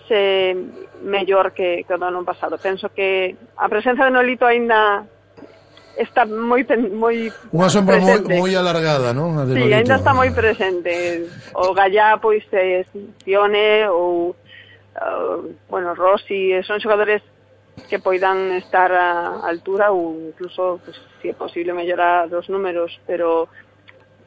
se 0.06 0.54
mellor 1.02 1.50
que, 1.50 1.82
que 1.82 1.94
o 1.94 1.98
do 1.98 2.06
ano 2.06 2.22
pasado. 2.22 2.62
Penso 2.62 2.94
que 2.94 3.34
a 3.58 3.66
presenza 3.66 4.06
de 4.06 4.14
Nolito 4.14 4.46
aínda 4.46 5.02
está 5.98 6.22
moi 6.30 6.62
moi 6.94 7.26
Unha 7.50 7.68
sombra 7.74 7.98
moi, 7.98 8.22
moi 8.22 8.52
alargada, 8.54 9.10
non? 9.10 9.34
A 9.34 9.50
de 9.50 9.58
sí, 9.58 9.66
aínda 9.66 9.98
está 9.98 10.14
moi 10.14 10.30
presente. 10.30 11.26
O 11.58 11.74
Gallá 11.74 12.22
pois 12.22 12.46
é 12.54 12.86
Sione 13.26 13.90
ou 13.90 14.38
uh, 14.94 15.42
bueno, 15.66 15.98
Rossi, 15.98 16.54
son 16.62 16.78
xogadores 16.78 17.26
que 17.90 17.98
poidan 17.98 18.54
estar 18.62 18.94
a 18.94 19.42
altura 19.42 19.90
ou 19.90 20.30
incluso, 20.30 20.78
pues, 20.86 20.94
se 21.18 21.22
si 21.22 21.28
é 21.30 21.34
posible, 21.34 21.74
mellorar 21.74 22.30
os 22.30 22.46
números, 22.46 22.94
pero 23.10 23.50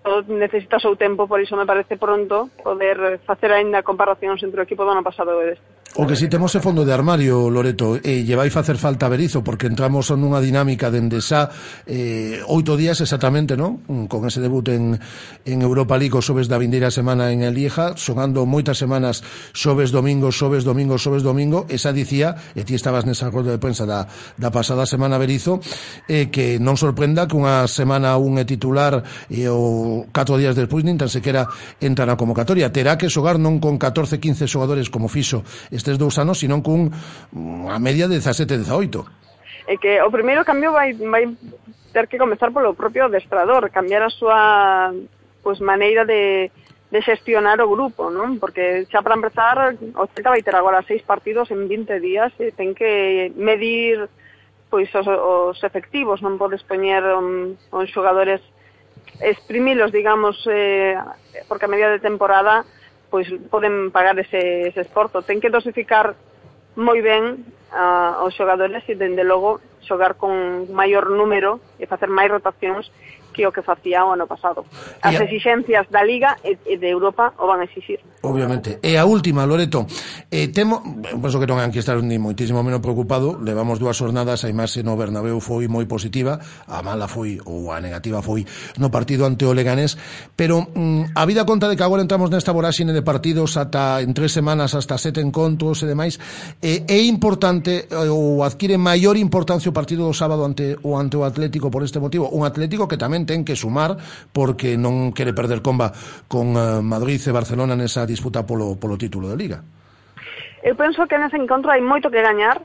todo 0.04 0.28
necesita 0.28 0.78
o 0.78 0.84
seu 0.84 0.96
tempo, 0.96 1.28
por 1.28 1.40
iso 1.40 1.56
me 1.56 1.66
parece 1.66 1.98
pronto 1.98 2.52
poder 2.62 3.20
facer 3.26 3.52
aínda 3.52 3.82
comparacións 3.82 4.44
entre 4.44 4.60
o 4.60 4.68
equipo 4.68 4.84
do 4.84 4.92
ano 4.92 5.02
pasado 5.02 5.40
e 5.40 5.56
deste. 5.56 5.83
O 5.96 6.10
que 6.10 6.18
si 6.18 6.26
temos 6.26 6.50
é 6.58 6.60
fondo 6.60 6.82
de 6.82 6.90
armario, 6.90 7.54
Loreto, 7.54 8.02
e 8.02 8.26
lle 8.26 8.34
vai 8.34 8.50
facer 8.50 8.82
falta 8.82 9.06
Berizo, 9.06 9.46
porque 9.46 9.70
entramos 9.70 10.10
nunha 10.10 10.42
dinámica 10.42 10.90
dende 10.90 11.22
xa 11.22 11.54
eh, 11.86 12.42
oito 12.50 12.74
días 12.74 12.98
exactamente, 12.98 13.54
non? 13.54 13.86
Mm, 13.86 14.10
con 14.10 14.26
ese 14.26 14.42
debut 14.42 14.74
en, 14.74 14.98
en 15.46 15.58
Europa 15.62 15.94
League, 15.94 16.18
o 16.18 16.26
xoves 16.26 16.50
da 16.50 16.58
vindeira 16.58 16.90
semana 16.90 17.30
en 17.30 17.46
el 17.46 17.54
Lieja 17.54 17.94
Sonando 17.94 18.42
moitas 18.50 18.82
semanas 18.82 19.22
xoves, 19.54 19.94
domingo, 19.94 20.34
xoves, 20.34 20.66
domingo, 20.66 20.98
xoves, 20.98 21.22
domingo, 21.22 21.70
esa 21.70 21.94
dicía, 21.94 22.42
e 22.58 22.66
ti 22.66 22.74
estabas 22.74 23.06
nesa 23.06 23.30
roda 23.30 23.54
de 23.54 23.62
prensa 23.62 23.86
da, 23.86 24.10
da 24.34 24.50
pasada 24.50 24.90
semana 24.90 25.22
Berizo, 25.22 25.62
eh, 26.10 26.34
que 26.34 26.58
non 26.58 26.74
sorprenda 26.74 27.30
que 27.30 27.38
unha 27.38 27.70
semana 27.70 28.18
un 28.18 28.42
é 28.42 28.50
titular 28.50 29.06
e 29.30 29.46
eh, 29.46 29.54
o 29.54 30.10
catro 30.10 30.42
días 30.42 30.58
despois 30.58 30.82
nin 30.82 30.98
tan 30.98 31.14
sequera 31.14 31.46
entra 31.78 32.10
na 32.10 32.18
convocatoria. 32.18 32.74
Terá 32.74 32.98
que 32.98 33.14
xogar 33.14 33.38
non 33.38 33.62
con 33.62 33.78
14, 33.78 34.18
15 34.18 34.50
xogadores 34.50 34.90
como 34.90 35.06
fixo 35.06 35.46
nestes 35.84 35.98
dous 36.00 36.18
anos, 36.18 36.40
sino 36.40 36.64
cun 36.64 36.88
a 37.68 37.78
media 37.80 38.08
de 38.08 38.24
17-18. 38.24 39.68
É 39.68 39.76
que 39.76 40.00
o 40.00 40.10
primeiro 40.12 40.48
cambio 40.48 40.72
vai, 40.72 40.96
vai 40.96 41.28
ter 41.92 42.08
que 42.08 42.18
comezar 42.18 42.56
polo 42.56 42.74
propio 42.74 43.06
adestrador, 43.06 43.68
cambiar 43.70 44.08
a 44.08 44.10
súa 44.10 44.96
pois, 45.44 45.60
maneira 45.60 46.08
de, 46.08 46.48
de 46.88 47.00
xestionar 47.04 47.60
o 47.60 47.68
grupo, 47.68 48.08
non? 48.08 48.40
Porque 48.40 48.88
xa 48.88 49.04
para 49.04 49.20
empezar, 49.20 49.76
o 49.76 50.08
Celta 50.08 50.32
vai 50.32 50.40
ter 50.40 50.56
agora 50.56 50.88
seis 50.88 51.04
partidos 51.04 51.52
en 51.52 51.68
20 51.68 52.00
días 52.00 52.32
e 52.40 52.56
ten 52.56 52.72
que 52.72 53.36
medir 53.36 54.08
pois 54.72 54.90
os, 54.96 55.06
os 55.06 55.60
efectivos, 55.62 56.24
non 56.24 56.40
podes 56.40 56.64
poñer 56.64 57.04
on, 57.12 57.60
on 57.76 57.86
xogadores 57.92 58.42
exprimilos, 59.22 59.94
digamos, 59.94 60.34
eh, 60.50 60.98
porque 61.46 61.70
a 61.70 61.72
media 61.72 61.94
de 61.94 62.02
temporada 62.02 62.66
pois 63.14 63.30
poden 63.54 63.94
pagar 63.94 64.18
ese, 64.18 64.74
ese 64.74 64.82
esforzo. 64.82 65.22
Ten 65.22 65.38
que 65.38 65.54
dosificar 65.54 66.18
moi 66.74 66.98
ben 67.06 67.46
uh, 67.70 68.26
os 68.26 68.34
xogadores 68.34 68.82
e, 68.90 68.98
dende 68.98 69.22
logo, 69.22 69.62
xogar 69.86 70.18
con 70.18 70.66
maior 70.74 71.14
número 71.14 71.62
e 71.78 71.86
facer 71.86 72.10
máis 72.10 72.34
rotacións 72.34 72.90
que 73.34 73.44
o 73.44 73.52
que 73.52 73.66
facía 73.66 74.06
o 74.06 74.14
ano 74.14 74.30
pasado. 74.30 74.64
As 75.02 75.18
a... 75.18 75.26
exixencias 75.26 75.90
da 75.90 76.06
Liga 76.06 76.38
e, 76.46 76.56
e 76.70 76.78
de 76.78 76.88
Europa 76.88 77.34
o 77.42 77.50
van 77.50 77.60
a 77.60 77.66
exixir. 77.66 78.00
Obviamente. 78.22 78.80
E 78.80 78.96
a 78.96 79.04
última, 79.04 79.44
Loreto, 79.44 79.90
eh, 80.32 80.48
temo, 80.54 80.80
eh, 81.04 81.18
penso 81.18 81.42
que 81.42 81.50
non 81.50 81.60
hai 81.60 81.74
que 81.74 81.82
estar 81.82 81.98
ni 82.00 82.22
moitísimo 82.22 82.62
menos 82.62 82.80
preocupado, 82.80 83.36
levamos 83.42 83.82
dúas 83.82 83.98
jornadas, 83.98 84.46
a 84.46 84.50
imaxe 84.54 84.86
no 84.86 84.96
Bernabéu 84.96 85.42
foi 85.42 85.68
moi 85.68 85.84
positiva, 85.90 86.40
a 86.70 86.80
mala 86.86 87.10
foi, 87.10 87.42
ou 87.44 87.74
a 87.74 87.82
negativa 87.82 88.22
foi, 88.22 88.46
no 88.78 88.94
partido 88.94 89.26
ante 89.26 89.44
o 89.44 89.52
Leganés, 89.52 89.98
pero 90.38 90.64
mm, 90.64 91.18
a 91.18 91.24
vida 91.26 91.44
conta 91.44 91.68
de 91.68 91.76
que 91.76 91.84
agora 91.84 92.06
entramos 92.06 92.30
nesta 92.30 92.54
voráxine 92.54 92.94
de 92.94 93.02
partidos 93.02 93.58
ata 93.58 94.00
en 94.00 94.14
tres 94.14 94.32
semanas, 94.32 94.78
hasta 94.78 94.96
sete 95.02 95.20
encontros 95.20 95.82
e 95.82 95.90
demais, 95.90 96.22
eh, 96.62 96.86
é 96.88 97.00
importante 97.04 97.90
eh, 97.90 98.08
ou 98.08 98.46
adquire 98.46 98.78
maior 98.78 99.18
importancia 99.18 99.72
o 99.72 99.76
partido 99.76 100.06
do 100.06 100.14
sábado 100.14 100.46
ante 100.46 100.78
o 100.84 100.96
ante 100.96 101.18
o 101.18 101.26
Atlético 101.26 101.72
por 101.72 101.82
este 101.84 102.00
motivo, 102.00 102.30
un 102.30 102.46
Atlético 102.46 102.88
que 102.88 103.00
tamén 103.00 103.23
tamén 103.24 103.26
ten 103.26 103.48
que 103.48 103.56
sumar 103.56 103.96
porque 104.36 104.76
non 104.76 105.16
quere 105.16 105.32
perder 105.32 105.64
comba 105.64 105.96
con 106.28 106.56
eh, 106.60 106.84
Madrid 106.84 107.24
e 107.24 107.32
Barcelona 107.32 107.80
nesa 107.80 108.04
disputa 108.04 108.44
polo, 108.44 108.76
polo 108.76 109.00
título 109.00 109.32
de 109.32 109.40
Liga. 109.40 109.60
Eu 110.64 110.76
penso 110.76 111.08
que 111.08 111.16
nese 111.16 111.40
encontro 111.40 111.72
hai 111.72 111.80
moito 111.80 112.12
que 112.12 112.20
gañar, 112.20 112.64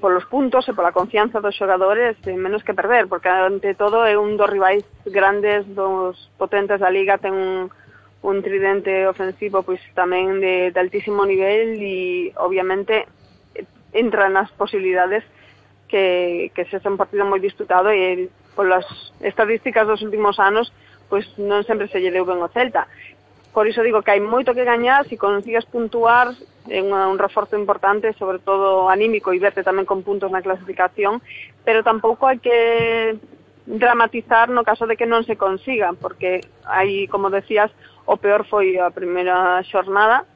polos 0.00 0.28
puntos 0.28 0.68
e 0.68 0.76
pola 0.76 0.92
confianza 0.92 1.40
dos 1.40 1.56
xogadores 1.56 2.20
e 2.28 2.36
menos 2.36 2.60
que 2.60 2.76
perder, 2.76 3.08
porque 3.08 3.32
ante 3.32 3.72
todo 3.72 4.04
é 4.04 4.20
un 4.20 4.36
dos 4.36 4.48
rivais 4.48 4.84
grandes 5.08 5.64
dos 5.72 6.28
potentes 6.36 6.80
da 6.80 6.92
liga, 6.92 7.16
ten 7.16 7.32
un, 7.32 7.72
un 8.20 8.36
tridente 8.44 9.08
ofensivo 9.08 9.64
pois 9.64 9.80
tamén 9.96 10.40
de, 10.44 10.72
de 10.72 10.78
altísimo 10.80 11.24
nivel 11.24 11.80
e 11.80 11.96
obviamente 12.36 13.08
entra 13.96 14.28
nas 14.28 14.52
posibilidades 14.52 15.24
que, 15.88 16.52
que 16.52 16.68
se 16.68 16.76
un 16.84 17.00
partido 17.00 17.24
moi 17.24 17.40
disputado 17.40 17.88
e 17.88 18.28
polas 18.56 18.88
estadísticas 19.20 19.86
dos 19.86 20.00
últimos 20.00 20.40
anos, 20.40 20.72
pois 21.12 21.28
non 21.36 21.62
sempre 21.68 21.92
se 21.92 22.00
lle 22.00 22.10
deu 22.10 22.24
ben 22.24 22.40
o 22.40 22.48
Celta. 22.48 22.88
Por 23.52 23.68
iso 23.68 23.84
digo 23.84 24.00
que 24.00 24.16
hai 24.16 24.20
moito 24.20 24.56
que 24.56 24.64
gañar 24.64 25.04
se 25.04 25.14
si 25.14 25.16
consigues 25.20 25.68
puntuar 25.68 26.32
en 26.68 26.90
un 26.92 27.20
reforzo 27.20 27.54
importante, 27.54 28.16
sobre 28.18 28.40
todo 28.40 28.90
anímico, 28.90 29.30
e 29.30 29.38
verte 29.38 29.62
tamén 29.62 29.86
con 29.86 30.02
puntos 30.02 30.32
na 30.32 30.42
clasificación, 30.42 31.22
pero 31.62 31.86
tampouco 31.86 32.26
hai 32.26 32.40
que 32.40 33.20
dramatizar 33.66 34.48
no 34.48 34.64
caso 34.64 34.86
de 34.86 34.96
que 34.96 35.06
non 35.06 35.22
se 35.22 35.36
consiga, 35.36 35.94
porque 35.94 36.42
aí, 36.66 37.06
como 37.06 37.30
decías, 37.30 37.70
o 38.06 38.16
peor 38.16 38.46
foi 38.46 38.78
a 38.78 38.90
primeira 38.90 39.62
xornada, 39.66 40.26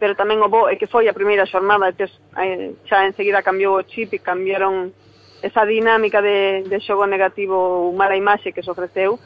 pero 0.00 0.18
tamén 0.18 0.42
o 0.42 0.48
bo 0.50 0.66
é 0.66 0.74
que 0.74 0.90
foi 0.90 1.06
a 1.06 1.14
primeira 1.14 1.46
xornada 1.46 1.92
e 1.92 1.94
eh, 1.94 2.74
xa 2.88 3.06
enseguida 3.06 3.46
cambiou 3.46 3.78
o 3.78 3.86
chip 3.86 4.10
e 4.16 4.18
cambiaron 4.18 4.90
esa 5.42 5.64
dinámica 5.64 6.22
de, 6.22 6.64
de 6.68 6.78
xogo 6.80 7.06
negativo 7.06 7.92
mala 7.92 8.16
imaxe 8.16 8.52
que 8.52 8.62
se 8.62 8.70
ofreceu 8.70 9.18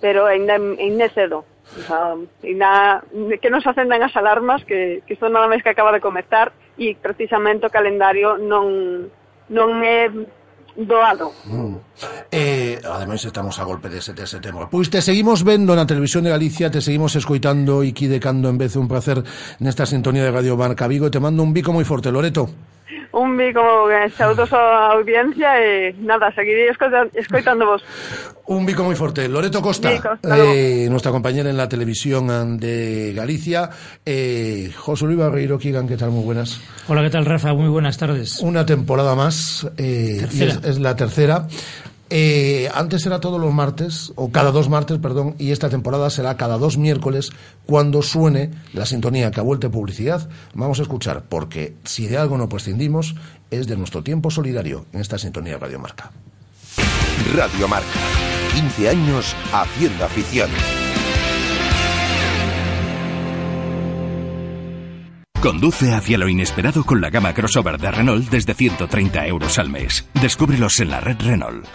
pero 0.00 0.26
ainda, 0.26 0.54
ainda 0.54 1.04
é 1.06 1.10
cedo 1.10 1.44
o 1.66 1.82
sea, 1.82 2.14
ainda, 2.44 3.02
que 3.42 3.50
nos 3.50 3.66
acendan 3.66 4.02
as 4.02 4.14
alarmas 4.14 4.62
que, 4.64 5.02
que 5.06 5.18
isto 5.18 5.26
nada 5.28 5.50
máis 5.50 5.66
que 5.66 5.72
acaba 5.72 5.90
de 5.90 6.04
comezar 6.04 6.54
e 6.78 6.94
precisamente 6.94 7.66
o 7.66 7.74
calendario 7.74 8.38
non, 8.38 9.10
non 9.50 9.70
é 9.82 10.06
doado. 10.76 11.32
Mm. 11.48 11.76
Eh, 12.30 12.78
ademais 12.84 13.24
estamos 13.24 13.56
a 13.58 13.64
golpe 13.64 13.88
de 13.88 14.04
7 14.04 14.20
de 14.20 14.28
setembro. 14.28 14.68
Pois 14.68 14.92
te 14.92 15.00
seguimos 15.00 15.42
vendo 15.42 15.72
na 15.72 15.88
televisión 15.88 16.28
de 16.28 16.30
Galicia, 16.30 16.70
te 16.70 16.84
seguimos 16.84 17.16
escoitando 17.16 17.80
e 17.80 17.90
de 17.90 18.20
cando 18.20 18.52
en 18.52 18.60
vez 18.60 18.76
un 18.76 18.86
placer 18.86 19.24
nesta 19.58 19.88
sintonía 19.88 20.22
de 20.22 20.30
Radio 20.30 20.54
Barca 20.54 20.86
Vigo. 20.86 21.10
Te 21.10 21.18
mando 21.18 21.42
un 21.42 21.56
bico 21.56 21.72
moi 21.72 21.88
forte, 21.88 22.12
Loreto. 22.12 22.75
Un 23.16 23.34
bico, 23.34 23.88
saúdos 24.14 24.52
a 24.52 24.92
audiencia 24.92 25.56
e 25.56 25.96
nada, 26.04 26.28
seguiré 26.36 26.68
escoitando 26.68 27.64
vos. 27.64 27.80
Un 28.46 28.68
bico 28.68 28.84
moi 28.84 28.94
forte. 28.94 29.24
Loreto 29.26 29.58
Costa, 29.58 29.88
Bico, 29.90 30.20
eh, 30.22 30.86
nuestra 30.86 31.10
compañera 31.10 31.48
en 31.48 31.56
la 31.56 31.66
televisión 31.66 32.60
de 32.60 33.12
Galicia. 33.16 33.70
Eh, 34.04 34.70
José 34.76 35.06
Luis 35.06 35.18
Barreiro, 35.18 35.58
Kigan, 35.58 35.88
¿qué 35.88 35.96
tal? 35.96 36.10
Muy 36.10 36.22
buenas. 36.22 36.60
Hola, 36.86 37.02
¿qué 37.02 37.10
tal, 37.10 37.24
Rafa? 37.24 37.54
Muy 37.54 37.68
buenas 37.68 37.96
tardes. 37.96 38.38
Una 38.38 38.64
temporada 38.66 39.16
más, 39.16 39.66
eh, 39.78 40.28
y 40.30 40.42
es, 40.44 40.60
es 40.62 40.78
la 40.78 40.94
tercera. 40.94 41.48
Eh, 42.08 42.70
antes 42.72 43.04
era 43.04 43.20
todos 43.20 43.40
los 43.40 43.52
martes, 43.52 44.12
o 44.14 44.30
cada 44.30 44.52
dos 44.52 44.68
martes, 44.68 44.98
perdón, 44.98 45.34
y 45.38 45.50
esta 45.50 45.68
temporada 45.68 46.08
será 46.10 46.36
cada 46.36 46.56
dos 46.56 46.78
miércoles 46.78 47.30
cuando 47.66 48.02
suene 48.02 48.50
la 48.72 48.86
sintonía 48.86 49.30
que 49.30 49.40
ha 49.40 49.42
vuelto 49.42 49.70
publicidad. 49.70 50.28
Vamos 50.54 50.78
a 50.78 50.82
escuchar, 50.82 51.24
porque 51.28 51.74
si 51.84 52.06
de 52.06 52.16
algo 52.16 52.38
no 52.38 52.48
prescindimos, 52.48 53.16
es 53.50 53.66
de 53.66 53.76
nuestro 53.76 54.02
tiempo 54.02 54.30
solidario 54.30 54.86
en 54.92 55.00
esta 55.00 55.18
sintonía 55.18 55.58
Radio 55.58 55.80
Marca. 55.80 56.12
Radio 57.34 57.66
Marca. 57.66 57.98
15 58.54 58.88
años 58.88 59.34
haciendo 59.52 60.04
afición. 60.04 60.85
Conduce 65.42 65.92
hacia 65.92 66.18
lo 66.18 66.28
inesperado 66.28 66.84
con 66.84 67.00
la 67.00 67.10
gama 67.10 67.34
crossover 67.34 67.78
de 67.78 67.90
Renault 67.90 68.30
desde 68.30 68.54
130 68.54 69.26
euros 69.26 69.58
al 69.58 69.70
mes. 69.70 70.08
Descúbrelos 70.20 70.80
en 70.80 70.90
la 70.90 71.00
red 71.00 71.16
Renault. 71.20 71.66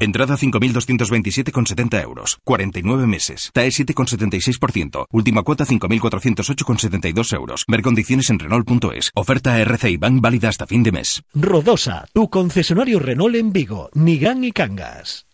Entrada 0.00 0.36
5.227,70 0.36 2.02
euros. 2.02 2.38
49 2.44 3.06
meses. 3.06 3.50
TAE 3.54 3.68
7,76%. 3.68 5.06
Última 5.10 5.42
cuota 5.42 5.64
5.408,72 5.64 7.34
euros. 7.34 7.64
Ver 7.68 7.80
condiciones 7.80 8.28
en 8.28 8.38
Renault.es. 8.38 9.10
Oferta 9.14 9.58
RCI 9.58 9.96
Bank 9.96 10.20
válida 10.20 10.50
hasta 10.50 10.66
fin 10.66 10.82
de 10.82 10.92
mes. 10.92 11.22
Rodosa, 11.32 12.06
tu 12.12 12.28
concesionario 12.28 12.98
Renault 12.98 13.36
en 13.36 13.52
Vigo, 13.52 13.88
Nigán 13.94 14.44
y 14.44 14.52
Cangas. 14.52 15.26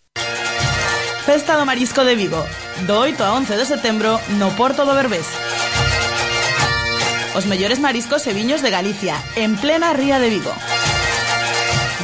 Festa 1.26 1.56
do 1.56 1.66
Marisco 1.66 2.02
de 2.02 2.16
Vigo, 2.16 2.42
do 2.86 3.00
8 3.00 3.22
a 3.24 3.34
11 3.34 3.56
de 3.56 3.66
setembro 3.66 4.18
no 4.38 4.50
Porto 4.56 4.86
do 4.86 4.94
Berbés. 4.94 5.28
Os 7.34 7.46
mellores 7.46 7.78
mariscos 7.78 8.26
e 8.26 8.34
viños 8.34 8.62
de 8.62 8.70
Galicia, 8.70 9.14
en 9.36 9.56
plena 9.56 9.92
ría 9.92 10.18
de 10.18 10.30
Vigo. 10.30 10.52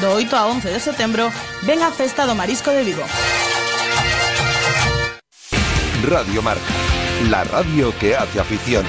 Do 0.00 0.14
8 0.14 0.36
a 0.36 0.46
11 0.46 0.70
de 0.70 0.78
setembro, 0.78 1.32
ven 1.62 1.82
a 1.82 1.90
Festa 1.90 2.26
do 2.26 2.38
Marisco 2.38 2.70
de 2.70 2.84
Vigo. 2.84 3.02
Radio 6.06 6.42
Marca. 6.42 6.62
La 7.28 7.42
radio 7.42 7.90
que 7.98 8.14
hace 8.14 8.38
afición. 8.38 8.86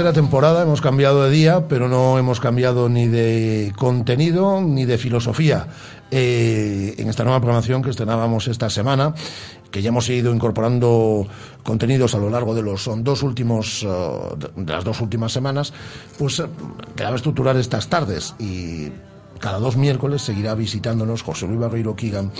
Tercera 0.00 0.14
temporada, 0.14 0.62
hemos 0.62 0.80
cambiado 0.80 1.24
de 1.24 1.30
día, 1.30 1.68
pero 1.68 1.86
no 1.86 2.18
hemos 2.18 2.40
cambiado 2.40 2.88
ni 2.88 3.06
de 3.06 3.70
contenido 3.76 4.62
ni 4.62 4.86
de 4.86 4.96
filosofía. 4.96 5.66
Eh, 6.10 6.94
en 6.96 7.10
esta 7.10 7.22
nueva 7.22 7.38
programación 7.38 7.82
que 7.82 7.90
estrenábamos 7.90 8.48
esta 8.48 8.70
semana, 8.70 9.12
que 9.70 9.82
ya 9.82 9.90
hemos 9.90 10.08
ido 10.08 10.34
incorporando 10.34 11.26
contenidos 11.62 12.14
a 12.14 12.18
lo 12.18 12.30
largo 12.30 12.54
de 12.54 12.62
los 12.62 12.82
son 12.82 13.04
dos 13.04 13.22
últimos 13.22 13.82
eh, 13.82 13.88
de 14.56 14.72
las 14.72 14.84
dos 14.84 15.02
últimas 15.02 15.32
semanas, 15.32 15.74
pues 16.18 16.38
eh, 16.38 16.46
quedaba 16.96 17.16
estructurar 17.16 17.58
estas 17.58 17.88
tardes 17.88 18.34
y 18.38 18.88
cada 19.40 19.58
dos 19.58 19.76
miércoles 19.76 20.22
seguirá 20.22 20.54
visitándonos 20.54 21.22
José 21.22 21.46
Luis 21.46 21.58
Barreiro 21.58 21.96
Kigan 21.96 22.30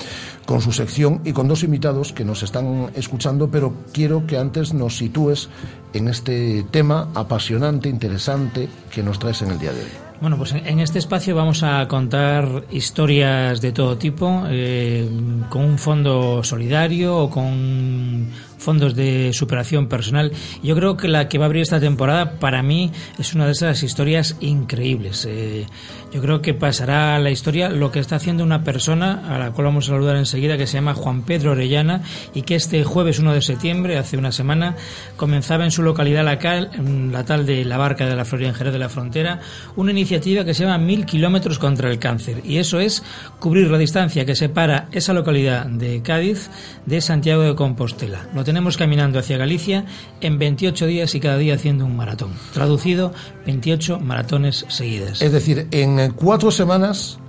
con 0.46 0.60
su 0.60 0.72
sección 0.72 1.20
y 1.24 1.32
con 1.32 1.48
dos 1.48 1.62
invitados 1.62 2.12
que 2.12 2.24
nos 2.24 2.42
están 2.42 2.90
escuchando, 2.94 3.50
pero 3.50 3.72
quiero 3.92 4.26
que 4.26 4.38
antes 4.38 4.74
nos 4.74 4.98
sitúes 4.98 5.48
en 5.92 6.08
este 6.08 6.64
tema 6.70 7.08
apasionante, 7.14 7.88
interesante 7.88 8.68
que 8.90 9.02
nos 9.02 9.18
traes 9.18 9.42
en 9.42 9.50
el 9.50 9.58
día 9.58 9.72
de 9.72 9.80
hoy. 9.80 9.90
Bueno, 10.20 10.36
pues 10.36 10.52
en 10.52 10.80
este 10.80 10.98
espacio 10.98 11.34
vamos 11.34 11.62
a 11.62 11.88
contar 11.88 12.64
historias 12.70 13.62
de 13.62 13.72
todo 13.72 13.96
tipo, 13.96 14.42
eh, 14.48 15.08
con 15.48 15.64
un 15.64 15.78
fondo 15.78 16.44
solidario 16.44 17.16
o 17.16 17.30
con 17.30 18.28
fondos 18.60 18.94
de 18.94 19.32
superación 19.32 19.88
personal. 19.88 20.32
Yo 20.62 20.76
creo 20.76 20.96
que 20.96 21.08
la 21.08 21.28
que 21.28 21.38
va 21.38 21.44
a 21.44 21.46
abrir 21.46 21.62
esta 21.62 21.80
temporada 21.80 22.38
para 22.38 22.62
mí 22.62 22.92
es 23.18 23.34
una 23.34 23.46
de 23.46 23.52
esas 23.52 23.82
historias 23.82 24.36
increíbles. 24.40 25.26
Eh, 25.28 25.66
yo 26.12 26.20
creo 26.20 26.42
que 26.42 26.54
pasará 26.54 27.16
a 27.16 27.18
la 27.18 27.30
historia 27.30 27.68
lo 27.68 27.90
que 27.90 28.00
está 28.00 28.16
haciendo 28.16 28.44
una 28.44 28.64
persona 28.64 29.22
a 29.28 29.38
la 29.38 29.52
cual 29.52 29.66
vamos 29.66 29.86
a 29.86 29.92
saludar 29.92 30.16
enseguida 30.16 30.58
que 30.58 30.66
se 30.66 30.74
llama 30.74 30.94
Juan 30.94 31.22
Pedro 31.22 31.52
Orellana 31.52 32.02
y 32.34 32.42
que 32.42 32.56
este 32.56 32.84
jueves 32.84 33.18
1 33.18 33.32
de 33.32 33.42
septiembre, 33.42 33.96
hace 33.96 34.16
una 34.16 34.32
semana, 34.32 34.76
comenzaba 35.16 35.64
en 35.64 35.70
su 35.70 35.82
localidad 35.82 36.24
local, 36.24 36.70
la 37.12 37.24
tal 37.24 37.46
de 37.46 37.64
la 37.64 37.78
Barca 37.78 38.06
de 38.06 38.16
la 38.16 38.24
Florida 38.24 38.52
de 38.52 38.78
la 38.78 38.88
Frontera, 38.88 39.40
una 39.76 39.92
iniciativa 39.92 40.44
que 40.44 40.52
se 40.52 40.64
llama 40.64 40.78
Mil 40.78 41.06
kilómetros 41.06 41.58
contra 41.58 41.90
el 41.90 41.98
cáncer 41.98 42.42
y 42.44 42.58
eso 42.58 42.80
es 42.80 43.02
cubrir 43.38 43.70
la 43.70 43.78
distancia 43.78 44.26
que 44.26 44.34
separa 44.34 44.88
esa 44.92 45.12
localidad 45.12 45.66
de 45.66 46.02
Cádiz 46.02 46.50
de 46.86 47.00
Santiago 47.00 47.42
de 47.42 47.54
Compostela. 47.54 48.26
Tenemos 48.50 48.76
caminando 48.76 49.20
hacia 49.20 49.36
Galicia 49.36 49.84
en 50.20 50.36
28 50.36 50.86
días 50.86 51.14
y 51.14 51.20
cada 51.20 51.36
día 51.36 51.54
haciendo 51.54 51.86
un 51.86 51.96
maratón. 51.96 52.32
Traducido, 52.52 53.12
28 53.46 54.00
maratones 54.00 54.66
seguidas. 54.66 55.22
Es 55.22 55.30
decir, 55.30 55.68
en 55.70 56.00
eh, 56.00 56.10
cuatro 56.12 56.50
semanas, 56.50 57.20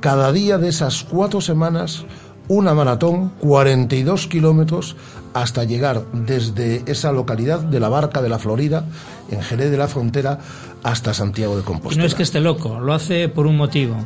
cada 0.00 0.32
día 0.32 0.56
de 0.56 0.70
esas 0.70 1.04
cuatro 1.04 1.42
semanas, 1.42 2.06
una 2.48 2.72
maratón, 2.72 3.28
42 3.40 4.26
kilómetros, 4.26 4.96
hasta 5.34 5.64
llegar 5.64 6.06
desde 6.14 6.82
esa 6.86 7.12
localidad 7.12 7.60
de 7.60 7.78
la 7.78 7.90
Barca 7.90 8.22
de 8.22 8.30
la 8.30 8.38
Florida, 8.38 8.86
en 9.30 9.42
Jerez 9.42 9.70
de 9.70 9.76
la 9.76 9.86
Frontera, 9.86 10.38
hasta 10.82 11.12
Santiago 11.12 11.56
de 11.56 11.60
Y 11.60 11.64
Compostela. 11.64 12.04
no 12.04 12.06
es 12.06 12.14
que 12.14 12.22
esté 12.22 12.40
loco, 12.40 12.80
lo 12.80 12.94
hace 12.94 13.28
por 13.28 13.46
un 13.46 13.58
motivo. 13.58 13.96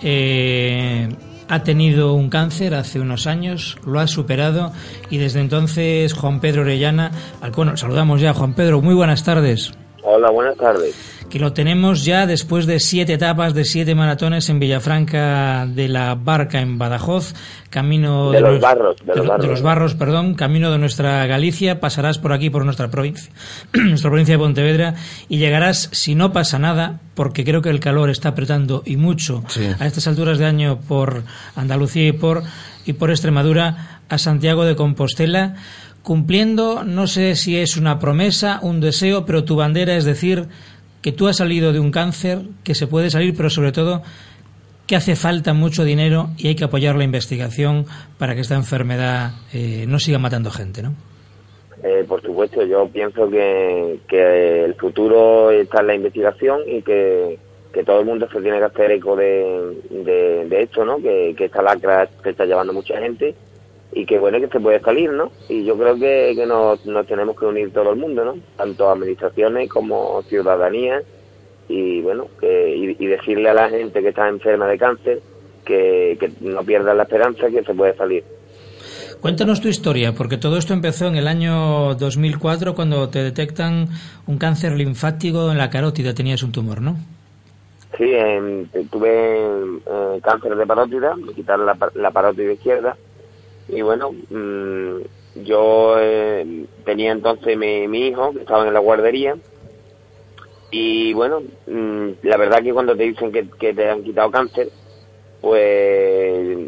Eh, 0.00 1.06
ha 1.48 1.62
tenido 1.62 2.14
un 2.14 2.30
cáncer 2.30 2.74
hace 2.74 3.00
unos 3.00 3.26
años, 3.26 3.78
lo 3.86 4.00
ha 4.00 4.06
superado 4.06 4.72
y 5.10 5.18
desde 5.18 5.40
entonces 5.40 6.12
Juan 6.12 6.40
Pedro 6.40 6.62
Orellana, 6.62 7.10
al 7.40 7.52
saludamos 7.76 8.20
ya 8.20 8.34
Juan 8.34 8.54
Pedro, 8.54 8.80
muy 8.80 8.94
buenas 8.94 9.24
tardes. 9.24 9.72
Hola, 10.02 10.30
buenas 10.30 10.56
tardes. 10.56 11.13
Que 11.34 11.40
lo 11.40 11.52
tenemos 11.52 12.04
ya 12.04 12.28
después 12.28 12.64
de 12.64 12.78
siete 12.78 13.14
etapas, 13.14 13.54
de 13.54 13.64
siete 13.64 13.96
maratones 13.96 14.48
en 14.50 14.60
Villafranca 14.60 15.66
de 15.66 15.88
la 15.88 16.14
Barca 16.14 16.60
en 16.60 16.78
Badajoz, 16.78 17.34
camino 17.70 18.30
De 18.30 18.40
los 18.40 18.60
Barros, 18.60 18.94
de 19.04 19.16
los 19.16 19.24
de 19.24 19.28
Barros. 19.28 19.46
los 19.48 19.62
barros, 19.62 19.94
perdón, 19.96 20.34
camino 20.34 20.70
de 20.70 20.78
nuestra 20.78 21.26
Galicia, 21.26 21.80
pasarás 21.80 22.18
por 22.18 22.32
aquí 22.32 22.50
por 22.50 22.64
nuestra 22.64 22.88
provincia, 22.88 23.32
nuestra 23.74 24.10
provincia 24.10 24.34
de 24.34 24.38
Pontevedra 24.38 24.94
y 25.28 25.38
llegarás 25.38 25.88
si 25.90 26.14
no 26.14 26.32
pasa 26.32 26.60
nada, 26.60 27.00
porque 27.14 27.42
creo 27.42 27.62
que 27.62 27.70
el 27.70 27.80
calor 27.80 28.10
está 28.10 28.28
apretando 28.28 28.84
y 28.86 28.96
mucho 28.96 29.42
Sí. 29.48 29.66
a 29.80 29.86
estas 29.88 30.06
alturas 30.06 30.38
de 30.38 30.46
año 30.46 30.78
por 30.86 31.24
Andalucía 31.56 32.06
y 32.06 32.12
por 32.12 32.44
y 32.86 32.92
por 32.92 33.10
Extremadura 33.10 34.02
a 34.08 34.18
Santiago 34.18 34.64
de 34.64 34.76
Compostela 34.76 35.56
cumpliendo, 36.04 36.84
no 36.84 37.06
sé 37.08 37.34
si 37.34 37.56
es 37.56 37.76
una 37.78 37.98
promesa, 37.98 38.60
un 38.62 38.78
deseo, 38.78 39.24
pero 39.26 39.42
tu 39.42 39.56
bandera 39.56 39.96
es 39.96 40.04
decir 40.04 40.48
que 41.04 41.12
tú 41.12 41.28
has 41.28 41.36
salido 41.36 41.74
de 41.74 41.80
un 41.80 41.90
cáncer, 41.90 42.38
que 42.64 42.74
se 42.74 42.86
puede 42.86 43.10
salir, 43.10 43.34
pero 43.36 43.50
sobre 43.50 43.72
todo 43.72 44.00
que 44.86 44.96
hace 44.96 45.16
falta 45.16 45.52
mucho 45.52 45.84
dinero 45.84 46.28
y 46.38 46.48
hay 46.48 46.54
que 46.54 46.64
apoyar 46.64 46.96
la 46.96 47.04
investigación 47.04 47.84
para 48.18 48.34
que 48.34 48.40
esta 48.40 48.54
enfermedad 48.54 49.32
eh, 49.52 49.84
no 49.86 49.98
siga 49.98 50.18
matando 50.18 50.50
gente, 50.50 50.82
¿no? 50.82 50.94
Eh, 51.82 52.06
por 52.08 52.22
supuesto, 52.22 52.64
yo 52.64 52.88
pienso 52.88 53.28
que, 53.28 53.98
que 54.08 54.64
el 54.64 54.74
futuro 54.76 55.50
está 55.50 55.82
en 55.82 55.88
la 55.88 55.94
investigación 55.94 56.60
y 56.66 56.80
que, 56.80 57.38
que 57.70 57.84
todo 57.84 58.00
el 58.00 58.06
mundo 58.06 58.26
se 58.32 58.40
tiene 58.40 58.56
que 58.56 58.64
hacer 58.64 58.92
eco 58.92 59.14
de, 59.14 59.76
de, 59.90 60.62
esto, 60.62 60.86
¿no? 60.86 60.96
Que, 61.02 61.34
que 61.36 61.44
esta 61.44 61.60
lacra 61.60 62.08
se 62.22 62.30
está 62.30 62.46
llevando 62.46 62.72
mucha 62.72 62.98
gente 62.98 63.34
y 63.94 64.04
que 64.04 64.18
bueno 64.18 64.40
que 64.40 64.48
se 64.48 64.60
puede 64.60 64.80
salir, 64.80 65.10
¿no? 65.12 65.30
Y 65.48 65.64
yo 65.64 65.78
creo 65.78 65.94
que, 65.94 66.32
que 66.34 66.46
nos, 66.46 66.84
nos 66.84 67.06
tenemos 67.06 67.38
que 67.38 67.46
unir 67.46 67.72
todo 67.72 67.92
el 67.92 67.96
mundo, 67.96 68.24
¿no? 68.24 68.36
Tanto 68.56 68.90
administraciones 68.90 69.70
como 69.70 70.20
ciudadanía 70.22 71.00
y 71.68 72.00
bueno, 72.02 72.26
que, 72.40 72.76
y, 72.76 72.96
y 72.98 73.06
decirle 73.06 73.50
a 73.50 73.54
la 73.54 73.68
gente 73.68 74.02
que 74.02 74.08
está 74.08 74.28
enferma 74.28 74.66
de 74.66 74.78
cáncer 74.78 75.20
que, 75.64 76.16
que 76.18 76.30
no 76.40 76.62
pierdan 76.64 76.96
la 76.96 77.04
esperanza 77.04 77.48
que 77.48 77.62
se 77.62 77.72
puede 77.72 77.96
salir. 77.96 78.24
Cuéntanos 79.20 79.60
tu 79.60 79.68
historia, 79.68 80.12
porque 80.12 80.36
todo 80.36 80.58
esto 80.58 80.74
empezó 80.74 81.06
en 81.06 81.16
el 81.16 81.28
año 81.28 81.94
2004 81.94 82.74
cuando 82.74 83.08
te 83.08 83.22
detectan 83.22 83.88
un 84.26 84.38
cáncer 84.38 84.72
linfático 84.72 85.50
en 85.50 85.56
la 85.56 85.70
carótida, 85.70 86.12
tenías 86.12 86.42
un 86.42 86.52
tumor, 86.52 86.82
¿no? 86.82 86.96
Sí, 87.96 88.12
em, 88.12 88.66
tuve 88.90 89.38
eh, 89.86 90.20
cáncer 90.20 90.56
de 90.56 90.66
parótida, 90.66 91.14
me 91.14 91.32
quitaron 91.32 91.64
la, 91.64 91.78
la 91.94 92.10
parótida 92.10 92.52
izquierda 92.52 92.96
y 93.68 93.82
bueno, 93.82 94.12
mm, 94.12 95.42
yo 95.44 95.96
eh, 95.98 96.66
tenía 96.84 97.12
entonces 97.12 97.56
mi, 97.56 97.88
mi 97.88 98.08
hijo 98.08 98.32
que 98.32 98.40
estaba 98.40 98.66
en 98.66 98.74
la 98.74 98.80
guardería 98.80 99.36
y 100.76 101.12
bueno, 101.12 101.40
mm, 101.68 102.08
la 102.22 102.36
verdad 102.36 102.60
que 102.60 102.72
cuando 102.72 102.96
te 102.96 103.04
dicen 103.04 103.30
que, 103.30 103.44
te 103.44 103.88
han 103.88 104.02
quitado 104.02 104.28
cáncer, 104.32 104.70
pues 105.40 106.58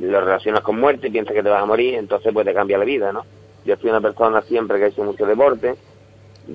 lo 0.00 0.20
relacionas 0.20 0.60
con 0.60 0.78
muerte, 0.78 1.10
piensas 1.10 1.34
que 1.34 1.42
te 1.42 1.48
vas 1.48 1.64
a 1.64 1.66
morir, 1.66 1.94
entonces 1.94 2.32
pues 2.32 2.46
te 2.46 2.54
cambia 2.54 2.78
la 2.78 2.84
vida, 2.84 3.12
¿no? 3.12 3.24
Yo 3.64 3.76
soy 3.76 3.90
una 3.90 4.00
persona 4.00 4.42
siempre 4.42 4.78
que 4.78 4.84
ha 4.84 4.88
hecho 4.88 5.02
mucho 5.02 5.26
deporte, 5.26 5.74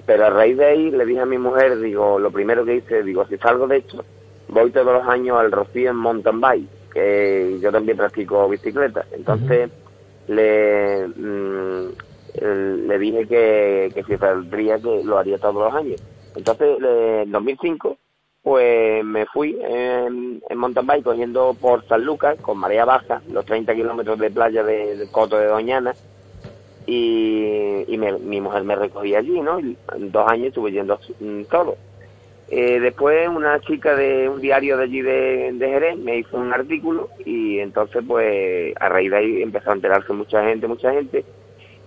pero 0.06 0.27
a 0.27 0.29
raíz 0.29 0.56
de 0.56 0.65
ahí 0.65 0.91
le 0.91 1.06
dije 1.06 1.19
a 1.19 1.25
mi 1.25 1.38
mujer, 1.38 1.77
digo, 1.77 2.19
lo 2.19 2.32
primero 2.32 2.63
que 2.63 2.75
hice, 2.75 3.03
digo, 3.03 3.25
si 3.27 3.38
salgo 3.38 3.67
de 3.67 3.79
esto, 3.79 4.06
voy 4.47 4.71
todos 4.71 4.93
los 4.93 5.06
años 5.06 5.38
al 5.38 5.51
Rocío 5.51 5.89
en 5.89 5.97
mountain 5.97 6.39
bike, 6.39 6.69
que 6.93 7.58
yo 7.62 7.69
también 7.69 7.97
practico 7.97 8.47
bicicleta, 8.47 9.06
entonces 9.12 9.69
le 10.27 11.07
mm, 11.07 11.89
el- 12.36 12.88
le 12.88 12.99
dije 12.99 13.27
que, 13.27 13.91
que 13.95 14.03
si 14.05 14.17
saldría 14.17 14.79
que 14.79 15.03
lo 15.03 15.17
haría 15.19 15.39
todos 15.39 15.55
los 15.55 15.73
años. 15.73 15.99
Entonces, 16.36 16.77
en 16.81 17.31
2005, 17.31 17.97
pues 18.43 19.03
me 19.05 19.25
fui 19.27 19.57
en, 19.62 20.41
en 20.49 20.57
mountain 20.57 20.88
bike 20.88 21.03
cogiendo 21.05 21.55
por 21.55 21.86
San 21.86 22.03
Lucas 22.05 22.39
con 22.41 22.57
marea 22.59 22.86
baja, 22.86 23.21
los 23.27 23.45
30 23.45 23.75
kilómetros 23.75 24.19
de 24.19 24.31
playa 24.31 24.63
de- 24.63 24.97
del 24.97 25.12
Coto 25.12 25.38
de 25.38 25.47
Doñana, 25.47 25.95
y, 26.86 27.86
y 27.93 27.97
me- 27.97 28.19
mi 28.19 28.41
mujer 28.41 28.63
me 28.63 28.75
recogía 28.75 29.19
allí, 29.19 29.41
¿no? 29.41 29.59
Y 29.59 29.77
dos 29.97 30.27
años 30.29 30.47
estuve 30.49 30.71
yendo 30.71 30.99
mm, 31.19 31.43
todo. 31.45 31.77
Eh, 32.55 32.79
después 32.79 33.27
una 33.29 33.59
chica 33.61 33.95
de 33.95 34.29
un 34.29 34.39
diario 34.39 34.77
de 34.77 34.83
allí 34.83 35.01
de, 35.01 35.53
de 35.53 35.67
Jerez 35.69 35.97
me 35.97 36.19
hizo 36.19 36.37
un 36.37 36.53
artículo 36.53 37.09
y 37.25 37.57
entonces 37.57 38.03
pues 38.07 38.75
a 38.79 38.89
raíz 38.89 39.09
de 39.09 39.17
ahí 39.17 39.41
empezó 39.41 39.71
a 39.71 39.73
enterarse 39.73 40.13
mucha 40.13 40.43
gente, 40.45 40.67
mucha 40.67 40.91
gente. 40.93 41.25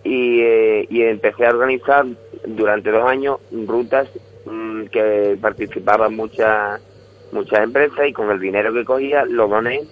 Y, 0.02 0.40
eh, 0.40 0.86
y 0.90 1.02
empecé 1.02 1.46
a 1.46 1.50
organizar 1.50 2.04
durante 2.48 2.90
dos 2.90 3.08
años 3.08 3.38
rutas 3.52 4.10
mm, 4.44 4.86
que 4.86 5.38
participaban 5.40 6.16
muchas 6.16 6.82
muchas 7.30 7.60
empresas 7.60 8.08
y 8.08 8.12
con 8.12 8.32
el 8.32 8.40
dinero 8.40 8.74
que 8.74 8.84
cogía 8.84 9.24
lo 9.24 9.46
doné 9.46 9.82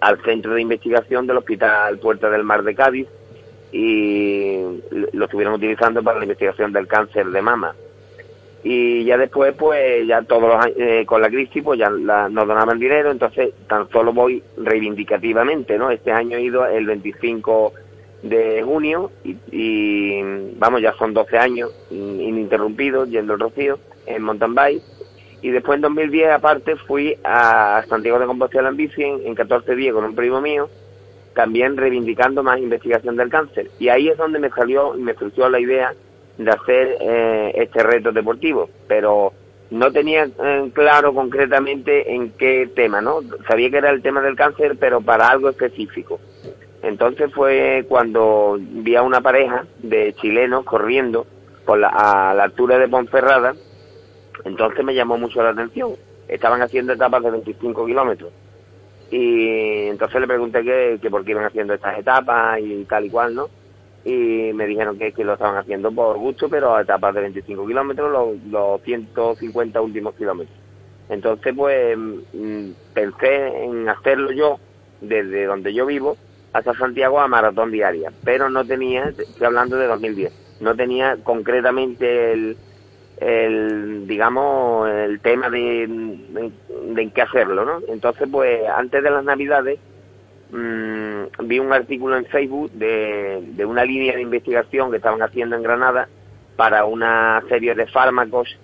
al 0.00 0.20
centro 0.24 0.54
de 0.54 0.62
investigación 0.62 1.28
del 1.28 1.36
Hospital 1.36 2.00
Puerta 2.00 2.28
del 2.28 2.42
Mar 2.42 2.64
de 2.64 2.74
Cádiz 2.74 3.06
y 3.70 4.80
lo 5.12 5.26
estuvieron 5.26 5.54
utilizando 5.54 6.02
para 6.02 6.18
la 6.18 6.24
investigación 6.24 6.72
del 6.72 6.88
cáncer 6.88 7.26
de 7.26 7.40
mama 7.40 7.72
y 8.68 9.04
ya 9.04 9.16
después 9.16 9.54
pues 9.56 10.04
ya 10.08 10.22
todos 10.22 10.42
los 10.42 10.66
eh, 10.76 11.04
con 11.06 11.22
la 11.22 11.28
crisis 11.28 11.62
pues 11.62 11.78
ya 11.78 11.88
la- 11.88 12.28
nos 12.28 12.48
donaban 12.48 12.80
dinero 12.80 13.12
entonces 13.12 13.50
tan 13.68 13.88
solo 13.90 14.12
voy 14.12 14.42
reivindicativamente 14.56 15.78
no 15.78 15.88
este 15.92 16.10
año 16.10 16.36
he 16.36 16.42
ido 16.42 16.66
el 16.66 16.84
25 16.84 17.72
de 18.24 18.62
junio 18.64 19.12
y, 19.22 19.36
y, 19.52 20.20
vamos 20.58 20.82
ya 20.82 20.92
son 20.94 21.14
12 21.14 21.38
años 21.38 21.70
ininterrumpidos 21.92 23.08
yendo 23.08 23.34
al 23.34 23.38
Rocío 23.40 23.78
en 24.04 24.22
mountain 24.24 24.54
bike 24.56 24.82
y 25.42 25.50
después 25.50 25.76
en 25.76 25.82
2010 25.82 26.30
aparte 26.30 26.74
fui 26.74 27.16
a 27.22 27.84
Santiago 27.88 28.18
de 28.18 28.26
Compostela 28.26 28.70
en 28.70 28.76
bici 28.76 29.04
en 29.04 29.34
14 29.36 29.76
días 29.76 29.94
con 29.94 30.04
un 30.04 30.16
primo 30.16 30.40
mío 30.40 30.68
también 31.34 31.76
reivindicando 31.76 32.42
más 32.42 32.58
investigación 32.58 33.14
del 33.14 33.28
cáncer. 33.28 33.70
Y 33.78 33.90
ahí 33.90 34.08
es 34.08 34.16
donde 34.16 34.38
me 34.38 34.48
salió 34.48 34.96
y 34.96 35.02
me 35.02 35.12
surgió 35.14 35.50
la 35.50 35.60
idea 35.60 35.92
de 36.38 36.50
hacer 36.50 36.96
eh, 37.00 37.52
este 37.54 37.82
reto 37.82 38.12
deportivo, 38.12 38.68
pero 38.86 39.32
no 39.70 39.90
tenía 39.92 40.24
eh, 40.24 40.70
claro 40.72 41.14
concretamente 41.14 42.14
en 42.14 42.30
qué 42.32 42.70
tema, 42.74 43.00
¿no? 43.00 43.20
Sabía 43.48 43.70
que 43.70 43.78
era 43.78 43.90
el 43.90 44.02
tema 44.02 44.20
del 44.20 44.36
cáncer, 44.36 44.76
pero 44.78 45.00
para 45.00 45.28
algo 45.28 45.48
específico. 45.48 46.20
Entonces 46.82 47.32
fue 47.32 47.84
cuando 47.88 48.58
vi 48.60 48.94
a 48.94 49.02
una 49.02 49.20
pareja 49.20 49.64
de 49.78 50.14
chilenos 50.14 50.64
corriendo 50.64 51.26
por 51.64 51.78
la, 51.78 51.88
a 51.88 52.34
la 52.34 52.44
altura 52.44 52.78
de 52.78 52.88
Ponferrada, 52.88 53.54
entonces 54.44 54.84
me 54.84 54.94
llamó 54.94 55.18
mucho 55.18 55.42
la 55.42 55.50
atención. 55.50 55.94
Estaban 56.28 56.62
haciendo 56.62 56.92
etapas 56.92 57.22
de 57.22 57.30
25 57.30 57.86
kilómetros 57.86 58.32
y 59.10 59.86
entonces 59.88 60.20
le 60.20 60.26
pregunté 60.26 60.64
que, 60.64 60.98
que 61.00 61.10
por 61.10 61.24
qué 61.24 61.30
iban 61.32 61.44
haciendo 61.44 61.74
estas 61.74 61.98
etapas 61.98 62.58
y 62.60 62.84
tal 62.84 63.04
y 63.04 63.10
cual, 63.10 63.34
¿no? 63.34 63.48
Y 64.06 64.52
me 64.52 64.66
dijeron 64.66 64.98
que, 64.98 65.12
que 65.12 65.24
lo 65.24 65.32
estaban 65.34 65.56
haciendo 65.56 65.90
por 65.90 66.16
gusto, 66.16 66.48
pero 66.48 66.74
a 66.74 66.82
etapas 66.82 67.14
de 67.14 67.22
25 67.22 67.66
kilómetros, 67.66 68.10
los, 68.10 68.42
los 68.50 68.80
150 68.82 69.80
últimos 69.80 70.14
kilómetros. 70.14 70.56
Entonces, 71.08 71.52
pues, 71.56 71.98
mm, 71.98 72.70
pensé 72.94 73.64
en 73.64 73.88
hacerlo 73.88 74.30
yo 74.32 74.58
desde 75.00 75.44
donde 75.44 75.74
yo 75.74 75.86
vivo 75.86 76.16
hasta 76.52 76.72
Santiago 76.74 77.20
a 77.20 77.28
maratón 77.28 77.70
diaria, 77.72 78.12
pero 78.24 78.48
no 78.48 78.64
tenía, 78.64 79.04
estoy 79.08 79.46
hablando 79.46 79.76
de 79.76 79.86
2010, 79.86 80.32
no 80.60 80.74
tenía 80.74 81.16
concretamente 81.22 82.32
el, 82.32 82.56
el 83.18 84.06
digamos 84.06 84.88
el 84.88 85.20
tema 85.20 85.48
de, 85.50 85.86
de, 86.94 87.10
qué 87.10 87.22
hacerlo 87.22 87.64
no 87.64 87.80
entonces 87.88 88.28
pues 88.30 88.60
antes 88.68 89.02
de 89.02 89.10
las 89.10 89.24
navidades 89.24 89.78
mm, 90.50 91.46
vi 91.46 91.58
un 91.58 91.72
artículo 91.72 92.16
en 92.16 92.26
Facebook 92.26 92.70
de, 92.72 93.42
de 93.52 93.64
una 93.64 93.84
línea 93.84 94.14
de 94.14 94.22
investigación 94.22 94.90
que 94.90 94.98
estaban 94.98 95.22
haciendo 95.22 95.56
en 95.56 95.62
Granada 95.62 96.08
para 96.56 96.84
una 96.84 97.42
serie 97.48 97.74
de 97.74 97.86
fármacos 97.86 98.56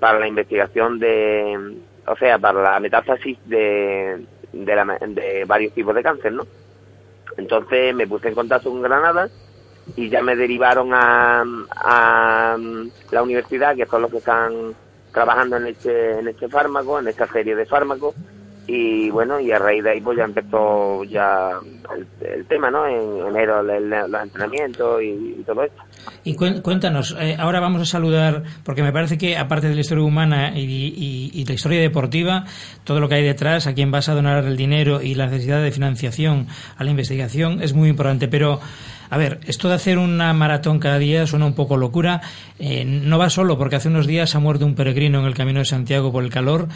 para 0.00 0.18
la 0.18 0.26
investigación 0.26 0.98
de 0.98 1.76
o 2.06 2.16
sea 2.16 2.38
para 2.38 2.62
la 2.62 2.80
metástasis 2.80 3.38
de 3.46 4.26
de, 4.52 4.96
de 5.08 5.44
varios 5.46 5.72
tipos 5.72 5.94
de 5.94 6.02
cáncer 6.02 6.32
no 6.32 6.44
entonces 7.36 7.94
me 7.94 8.06
puse 8.06 8.28
en 8.28 8.34
contacto 8.34 8.70
con 8.70 8.82
Granada 8.82 9.28
y 9.96 10.08
ya 10.08 10.22
me 10.22 10.36
derivaron 10.36 10.92
a, 10.94 11.44
a 11.70 12.56
la 13.10 13.22
universidad, 13.22 13.76
que 13.76 13.86
son 13.86 14.02
los 14.02 14.10
que 14.10 14.18
están 14.18 14.74
trabajando 15.12 15.56
en 15.56 15.66
este, 15.66 16.18
en 16.18 16.28
este 16.28 16.48
fármaco, 16.48 16.98
en 16.98 17.08
esta 17.08 17.26
serie 17.28 17.54
de 17.54 17.66
fármacos, 17.66 18.14
y 18.66 19.10
bueno, 19.10 19.40
y 19.40 19.50
a 19.52 19.58
raíz 19.58 19.82
de 19.84 19.90
ahí 19.90 20.00
pues 20.00 20.16
ya 20.18 20.24
empezó 20.24 21.04
ya 21.04 21.60
el, 22.20 22.46
tema, 22.46 22.70
¿no? 22.70 22.86
En 22.86 23.26
enero 23.28 23.62
los 23.62 24.22
entrenamientos 24.22 25.02
y, 25.02 25.42
todo 25.46 25.64
esto. 25.64 25.82
Y 26.24 26.34
cuéntanos, 26.34 27.16
eh, 27.18 27.36
ahora 27.38 27.60
vamos 27.60 27.82
a 27.82 27.84
saludar, 27.84 28.42
porque 28.64 28.82
me 28.82 28.92
parece 28.92 29.18
que 29.18 29.36
aparte 29.36 29.68
de 29.68 29.74
la 29.74 29.80
historia 29.80 30.04
humana 30.04 30.52
y 30.56 31.44
la 31.46 31.54
historia 31.54 31.80
deportiva, 31.80 32.44
todo 32.84 33.00
lo 33.00 33.08
que 33.08 33.16
hay 33.16 33.24
detrás, 33.24 33.66
a 33.66 33.74
quién 33.74 33.90
vas 33.90 34.08
a 34.08 34.14
donar 34.14 34.44
el 34.44 34.56
dinero 34.56 35.02
y 35.02 35.14
la 35.14 35.26
necesidad 35.26 35.62
de 35.62 35.70
financiación 35.70 36.46
a 36.76 36.84
la 36.84 36.90
investigación 36.90 37.62
es 37.62 37.74
muy 37.74 37.88
importante. 37.88 38.28
Pero, 38.28 38.60
a 39.10 39.18
ver, 39.18 39.40
esto 39.46 39.68
de 39.68 39.74
hacer 39.74 39.98
una 39.98 40.32
maratón 40.32 40.78
cada 40.78 40.98
día 40.98 41.26
suena 41.26 41.46
un 41.46 41.54
poco 41.54 41.76
locura. 41.76 42.20
Eh, 42.58 42.84
no 42.84 43.18
va 43.18 43.30
solo, 43.30 43.58
porque 43.58 43.76
hace 43.76 43.88
unos 43.88 44.06
días 44.06 44.34
ha 44.34 44.40
muerto 44.40 44.66
un 44.66 44.74
peregrino 44.74 45.20
en 45.20 45.26
el 45.26 45.34
camino 45.34 45.60
de 45.60 45.64
Santiago 45.64 46.12
por 46.12 46.24
el 46.24 46.30
calor. 46.30 46.68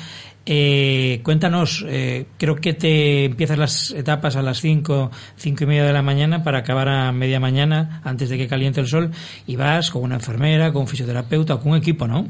Eh, 0.48 1.20
cuéntanos, 1.24 1.84
eh, 1.88 2.26
creo 2.38 2.56
que 2.56 2.72
te 2.72 3.24
empiezas 3.24 3.58
las 3.58 3.90
etapas 3.90 4.36
a 4.36 4.42
las 4.42 4.60
5, 4.60 4.95
cinco 5.36 5.64
y 5.64 5.66
media 5.66 5.84
de 5.84 5.92
la 5.92 6.02
mañana 6.02 6.42
para 6.44 6.58
acabar 6.58 6.88
a 6.88 7.12
media 7.12 7.40
mañana 7.40 8.00
antes 8.04 8.28
de 8.28 8.36
que 8.38 8.48
caliente 8.48 8.80
el 8.80 8.86
sol 8.86 9.10
y 9.46 9.56
vas 9.56 9.90
con 9.90 10.02
una 10.02 10.16
enfermera, 10.16 10.72
con 10.72 10.82
un 10.82 10.88
fisioterapeuta 10.88 11.54
o 11.54 11.60
con 11.60 11.72
un 11.72 11.78
equipo, 11.78 12.06
¿no? 12.06 12.26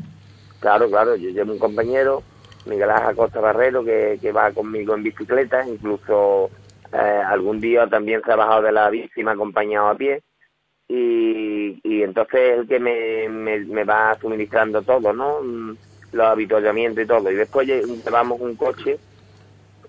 Claro, 0.60 0.88
claro, 0.88 1.16
yo 1.16 1.30
llevo 1.30 1.52
un 1.52 1.58
compañero, 1.58 2.22
Miguel 2.66 2.90
Ángel 2.90 3.14
Costa 3.16 3.40
Barrero, 3.40 3.84
que, 3.84 4.18
que 4.20 4.32
va 4.32 4.50
conmigo 4.52 4.94
en 4.94 5.02
bicicleta, 5.02 5.66
incluso 5.68 6.50
eh, 6.92 7.20
algún 7.28 7.60
día 7.60 7.86
también 7.86 8.22
se 8.24 8.32
ha 8.32 8.36
bajado 8.36 8.62
de 8.62 8.72
la 8.72 8.88
bici 8.90 9.22
me 9.22 9.30
ha 9.30 9.34
acompañado 9.34 9.88
a 9.88 9.94
pie. 9.96 10.22
Y, 10.88 11.80
y 11.82 12.02
entonces 12.02 12.40
es 12.40 12.58
el 12.60 12.68
que 12.68 12.78
me, 12.78 13.28
me, 13.28 13.58
me 13.60 13.84
va 13.84 14.16
suministrando 14.20 14.82
todo, 14.82 15.12
¿no? 15.12 15.38
Los 16.12 16.26
habituallamientos 16.26 17.02
y 17.04 17.06
todo. 17.06 17.30
Y 17.30 17.34
después 17.34 17.66
lle- 17.68 17.84
llevamos 18.04 18.40
un 18.40 18.54
coche 18.54 18.96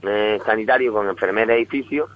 eh, 0.01 0.39
sanitario 0.45 0.91
con 0.93 1.07
enfermera 1.07 1.57
y 1.57 1.65
fisio 1.65 2.07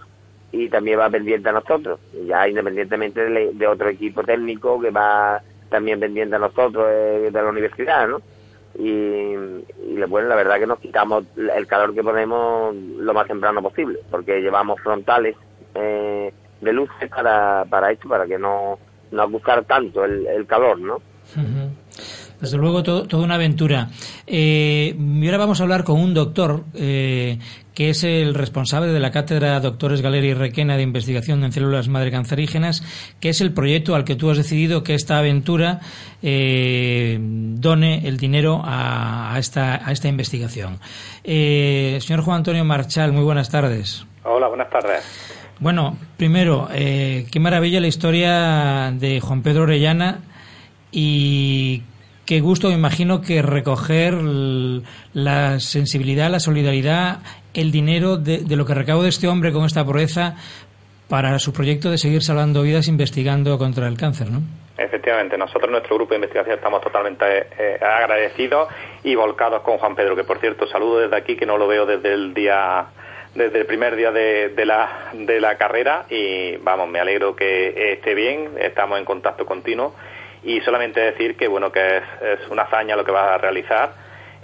y 0.52 0.70
también 0.70 1.00
va 1.00 1.10
pendiente 1.10 1.50
a 1.50 1.54
nosotros, 1.54 2.00
ya 2.28 2.48
independientemente 2.48 3.24
de, 3.24 3.52
de 3.54 3.68
otro 3.68 3.90
equipo 3.90 4.24
técnico 4.24 4.80
que 4.80 4.90
va 4.90 5.42
también 5.70 6.00
pendiente 6.00 6.36
a 6.36 6.40
nosotros 6.40 6.86
eh, 6.90 7.30
de 7.32 7.42
la 7.42 7.50
universidad, 7.50 8.08
¿no? 8.08 8.22
Y, 8.78 8.86
y 8.86 10.04
bueno, 10.08 10.28
la 10.30 10.36
verdad 10.36 10.60
que 10.60 10.68
nos 10.68 10.80
quitamos 10.80 11.26
el 11.36 11.68
calor 11.68 11.94
que 11.94 12.04
ponemos 12.04 12.76
lo 12.76 13.14
más 13.14 13.28
temprano 13.28 13.62
posible, 13.62 14.00
porque 14.10 14.42
llevamos 14.42 14.80
frontales 14.82 15.36
eh, 15.76 16.34
de 16.60 16.74
luces 16.74 17.10
para, 17.10 17.66
para 17.70 17.92
esto, 17.92 18.08
para 18.08 18.26
que 18.26 18.38
no, 18.38 18.78
no 19.12 19.22
acusar 19.24 19.64
tanto 19.66 20.06
el, 20.06 20.28
el 20.28 20.46
calor, 20.46 20.80
¿no? 20.80 21.02
Desde 22.42 22.58
luego, 22.58 22.82
todo- 22.84 23.04
toda 23.04 23.24
una 23.24 23.36
aventura. 23.36 23.90
Eh, 24.28 24.96
y 24.98 25.26
ahora 25.26 25.38
vamos 25.38 25.60
a 25.60 25.64
hablar 25.64 25.84
con 25.84 26.00
un 26.00 26.14
doctor 26.14 26.66
eh, 26.74 27.38
que 27.76 27.92
es 27.92 28.04
el 28.04 28.34
responsable 28.34 28.92
de 28.92 29.00
la 29.00 29.12
cátedra 29.12 29.60
Doctores 29.60 30.02
Galeri 30.02 30.30
y 30.30 30.34
Requena 30.34 30.76
de 30.76 30.84
Investigación 30.84 31.44
en 31.44 31.52
Células 31.52 31.88
Madre 31.88 32.12
Cancerígenas, 32.12 32.84
que 33.20 33.30
es 33.30 33.42
el 33.42 33.54
proyecto 33.54 33.96
al 33.96 34.04
que 34.04 34.16
tú 34.16 34.30
has 34.32 34.38
decidido 34.38 34.84
que 34.84 34.96
esta 34.96 35.20
aventura 35.20 35.80
eh, 36.22 37.18
done 37.22 38.08
el 38.08 38.18
dinero 38.18 38.62
a, 38.64 39.34
a 39.34 39.40
esta, 39.40 39.88
a 39.88 39.92
esta 39.92 40.08
investigación. 40.08 40.80
Señor 41.24 42.22
Juan 42.22 42.38
Antonio 42.38 42.66
Marchal, 42.66 43.14
muy 43.14 43.24
buenas 43.24 43.50
tardes. 43.50 44.06
Hola, 44.24 44.48
buenas 44.48 44.70
tardes. 44.70 45.02
Bueno, 45.60 45.96
primero, 46.18 46.68
qué 46.74 47.40
maravilla 47.40 47.80
la 47.80 47.88
historia 47.88 48.92
de 48.98 49.20
Juan 49.22 49.44
Pedro 49.44 49.64
Orellana 49.64 50.20
y 50.92 51.84
qué 52.32 52.40
gusto, 52.40 52.70
me 52.70 52.76
imagino, 52.76 53.20
que 53.20 53.42
recoger 53.42 54.14
la 54.14 55.60
sensibilidad, 55.60 56.30
la 56.30 56.40
solidaridad, 56.40 57.18
el 57.54 57.74
dinero 57.74 58.16
de, 58.16 58.46
lo 58.56 58.66
que 58.66 58.74
recaude 58.74 59.10
este 59.10 59.28
hombre 59.28 59.52
con 59.52 59.66
esta 59.66 59.86
proeza 59.86 60.38
para 61.10 61.38
su 61.40 61.52
proyecto 61.52 61.92
de 61.92 61.98
seguir 61.98 62.24
salvando 62.24 62.62
vidas 62.62 62.88
investigando 62.88 63.58
contra 63.58 63.86
el 63.86 63.98
cáncer, 63.98 64.32
¿no? 64.32 64.40
Efectivamente, 64.78 65.38
nosotros, 65.38 65.70
nuestro 65.70 65.98
grupo 65.98 66.12
de 66.12 66.20
investigación, 66.20 66.56
estamos 66.56 66.82
totalmente 66.82 67.26
eh, 67.60 67.78
agradecidos 67.82 68.70
y 69.04 69.14
volcados 69.14 69.62
con 69.64 69.78
Juan 69.78 69.94
Pedro, 69.94 70.16
que 70.16 70.24
por 70.24 70.40
cierto, 70.40 70.66
saludo 70.68 71.00
desde 71.00 71.18
aquí, 71.18 71.36
que 71.36 71.46
no 71.46 71.58
lo 71.58 71.68
veo 71.68 71.86
desde 71.86 72.14
el 72.14 72.34
día 72.34 72.86
desde 73.36 73.60
el 73.60 73.66
primer 73.66 73.98
día 73.98 74.12
de, 74.12 74.50
de 74.56 74.66
la, 74.66 75.10
de 75.14 75.42
la 75.42 75.58
carrera 75.58 76.06
y 76.10 76.56
vamos, 76.58 76.88
me 76.88 77.00
alegro 77.00 77.36
que 77.36 77.94
esté 77.94 78.14
bien, 78.14 78.52
estamos 78.58 79.00
en 79.00 79.06
contacto 79.06 79.46
continuo 79.46 79.94
y 80.44 80.62
solamente 80.62 81.00
decir 81.00 81.36
que 81.38 81.48
bueno 81.48 81.72
que 81.72 81.98
es, 81.98 82.04
es 82.22 82.48
una 82.50 82.64
hazaña 82.64 82.96
lo 82.96 83.06
que 83.06 83.12
va 83.12 83.34
a 83.36 83.38
realizar, 83.38 83.92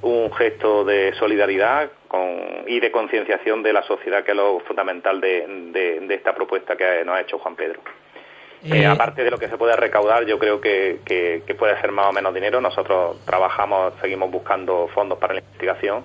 un 0.02 0.32
gesto 0.34 0.84
de 0.86 1.14
solidaridad 1.16 1.90
con, 2.08 2.38
y 2.68 2.80
de 2.80 2.92
concienciación 2.92 3.64
de 3.64 3.74
la 3.74 3.82
sociedad 3.84 4.24
que 4.24 4.32
es 4.32 4.38
lo 4.38 4.60
fundamental 4.62 5.20
de, 5.20 5.46
de- 5.72 6.00
de 6.02 6.16
esta 6.16 6.36
propuesta 6.36 6.76
que 6.76 7.04
nos 7.04 7.16
ha 7.16 7.22
hecho 7.22 7.40
Juan 7.40 7.56
Pedro. 7.56 7.80
Eh, 8.64 8.82
Eh, 8.82 8.86
aparte 8.88 9.24
de 9.24 9.32
lo 9.32 9.38
que 9.38 9.48
se 9.50 9.58
puede 9.58 9.76
recaudar, 9.76 10.26
yo 10.26 10.38
creo 10.40 10.60
que, 10.62 11.00
que- 11.06 11.42
que 11.46 11.56
puede 11.56 11.80
ser 11.82 11.92
más 11.92 12.08
o 12.08 12.12
menos 12.12 12.34
dinero. 12.34 12.60
Nosotros 12.62 13.24
trabajamos, 13.26 13.94
seguimos 14.02 14.30
buscando 14.32 14.88
fondos 14.94 15.18
para 15.20 15.34
la 15.36 15.40
investigación, 15.42 16.04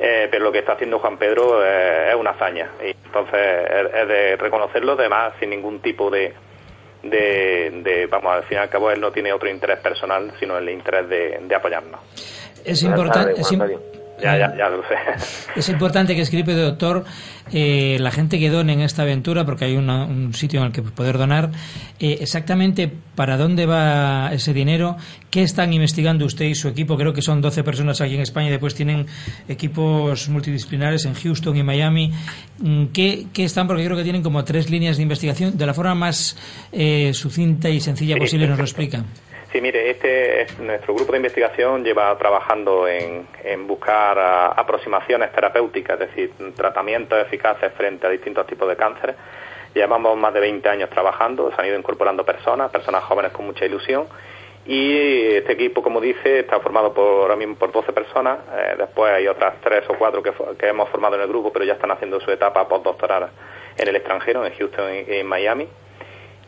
eh, 0.00 0.28
pero 0.30 0.44
lo 0.44 0.52
que 0.52 0.58
está 0.60 0.72
haciendo 0.72 0.98
Juan 1.00 1.16
Pedro 1.18 1.60
eh, 1.64 2.08
es 2.10 2.14
una 2.14 2.30
hazaña. 2.30 2.70
Y 2.84 2.90
entonces 3.04 3.40
es, 3.70 3.94
es 3.94 4.08
de 4.08 4.36
reconocerlo, 4.36 4.92
además, 4.92 5.32
sin 5.40 5.50
ningún 5.50 5.80
tipo 5.80 6.08
de, 6.10 6.32
de, 7.02 7.80
de- 7.82 8.06
vamos, 8.06 8.32
al 8.34 8.44
fin 8.44 8.58
y 8.58 8.60
al 8.60 8.68
cabo, 8.68 8.90
él 8.90 9.00
no 9.00 9.10
tiene 9.10 9.32
otro 9.32 9.48
interés 9.48 9.78
personal, 9.80 10.32
sino 10.38 10.56
el 10.58 10.68
interés 10.68 11.08
de, 11.08 11.40
de 11.42 11.54
apoyarnos. 11.54 12.00
Es 12.64 12.82
importante. 12.82 13.40
es 13.40 13.50
Ya, 14.22 14.38
ya, 14.38 14.56
ya 14.56 14.68
lo 14.68 14.82
sé. 14.82 14.94
Es 15.56 15.68
importante 15.68 16.14
que 16.14 16.22
escribe, 16.22 16.54
doctor, 16.54 17.04
eh, 17.52 17.96
la 18.00 18.10
gente 18.10 18.38
que 18.38 18.48
done 18.48 18.72
en 18.72 18.80
esta 18.80 19.02
aventura, 19.02 19.44
porque 19.44 19.66
hay 19.66 19.76
una- 19.76 20.04
un 20.04 20.32
sitio 20.34 20.60
en 20.60 20.66
el 20.66 20.72
que 20.72 20.80
poder 20.82 21.18
donar, 21.18 21.50
eh, 22.00 22.18
exactamente 22.20 22.90
para 23.14 23.36
dónde 23.36 23.66
va 23.66 24.30
ese 24.32 24.54
dinero, 24.54 24.96
qué 25.30 25.42
están 25.42 25.72
investigando 25.72 26.24
usted 26.24 26.46
y 26.46 26.54
su 26.54 26.68
equipo. 26.68 26.96
Creo 26.96 27.12
que 27.12 27.20
son 27.22 27.40
12 27.42 27.62
personas 27.64 28.00
aquí 28.00 28.14
en 28.14 28.20
España 28.22 28.48
y 28.48 28.50
después 28.50 28.74
tienen 28.74 29.06
equipos 29.48 30.28
multidisciplinares 30.28 31.04
en 31.04 31.14
Houston 31.14 31.56
y 31.56 31.62
Miami. 31.62 32.12
Mm, 32.60 32.86
¿Qué, 32.86 33.26
qué 33.32 33.44
están? 33.44 33.66
Porque 33.66 33.84
creo 33.84 33.96
que 33.96 34.04
tienen 34.04 34.22
como 34.22 34.42
tres 34.44 34.70
líneas 34.70 34.96
de 34.96 35.02
investigación. 35.02 35.56
De 35.58 35.66
la 35.66 35.74
forma 35.74 35.94
más 35.94 36.36
eh, 36.72 37.12
sucinta 37.14 37.68
y 37.68 37.80
sencilla 37.80 38.14
Sí, 38.14 38.20
posible 38.20 38.46
nos 38.46 38.58
lo 38.58 38.64
perfecto. 38.64 39.04
Sí, 39.52 39.60
mire, 39.60 39.90
este 39.90 40.40
es 40.40 40.58
nuestro 40.58 40.94
grupo 40.94 41.12
de 41.12 41.18
investigación 41.18 41.84
lleva 41.84 42.16
trabajando 42.16 42.88
en, 42.88 43.28
en 43.44 43.66
buscar 43.66 44.18
aproximaciones 44.56 45.30
terapéuticas, 45.32 46.00
es 46.00 46.08
decir, 46.08 46.32
tratamientos 46.56 47.20
eficaces 47.20 47.70
frente 47.74 48.06
a 48.06 48.10
distintos 48.10 48.46
tipos 48.46 48.66
de 48.66 48.76
cánceres. 48.76 49.14
Llevamos 49.74 50.16
más 50.16 50.32
de 50.32 50.40
20 50.40 50.66
años 50.70 50.88
trabajando, 50.88 51.52
se 51.54 51.60
han 51.60 51.68
ido 51.68 51.78
incorporando 51.78 52.24
personas, 52.24 52.70
personas 52.70 53.04
jóvenes 53.04 53.32
con 53.32 53.44
mucha 53.44 53.66
ilusión. 53.66 54.06
Y 54.64 55.34
este 55.34 55.52
equipo, 55.52 55.82
como 55.82 56.00
dice, 56.00 56.40
está 56.40 56.58
formado 56.60 56.94
por, 56.94 57.20
ahora 57.20 57.36
mismo 57.36 57.56
por 57.56 57.72
12 57.72 57.92
personas. 57.92 58.38
eh, 58.56 58.76
después 58.78 59.12
hay 59.12 59.26
otras 59.26 59.56
tres 59.62 59.84
o 59.88 59.98
cuatro 59.98 60.22
que, 60.22 60.32
que 60.58 60.68
hemos 60.68 60.88
formado 60.88 61.16
en 61.16 61.22
el 61.22 61.28
grupo, 61.28 61.52
pero 61.52 61.66
ya 61.66 61.74
están 61.74 61.90
haciendo 61.90 62.20
su 62.20 62.30
etapa 62.30 62.66
postdoctoral 62.66 63.28
en 63.76 63.86
el 63.86 63.96
extranjero, 63.96 64.46
en 64.46 64.54
Houston 64.54 64.94
y 64.94 65.12
en 65.14 65.26
Miami 65.26 65.68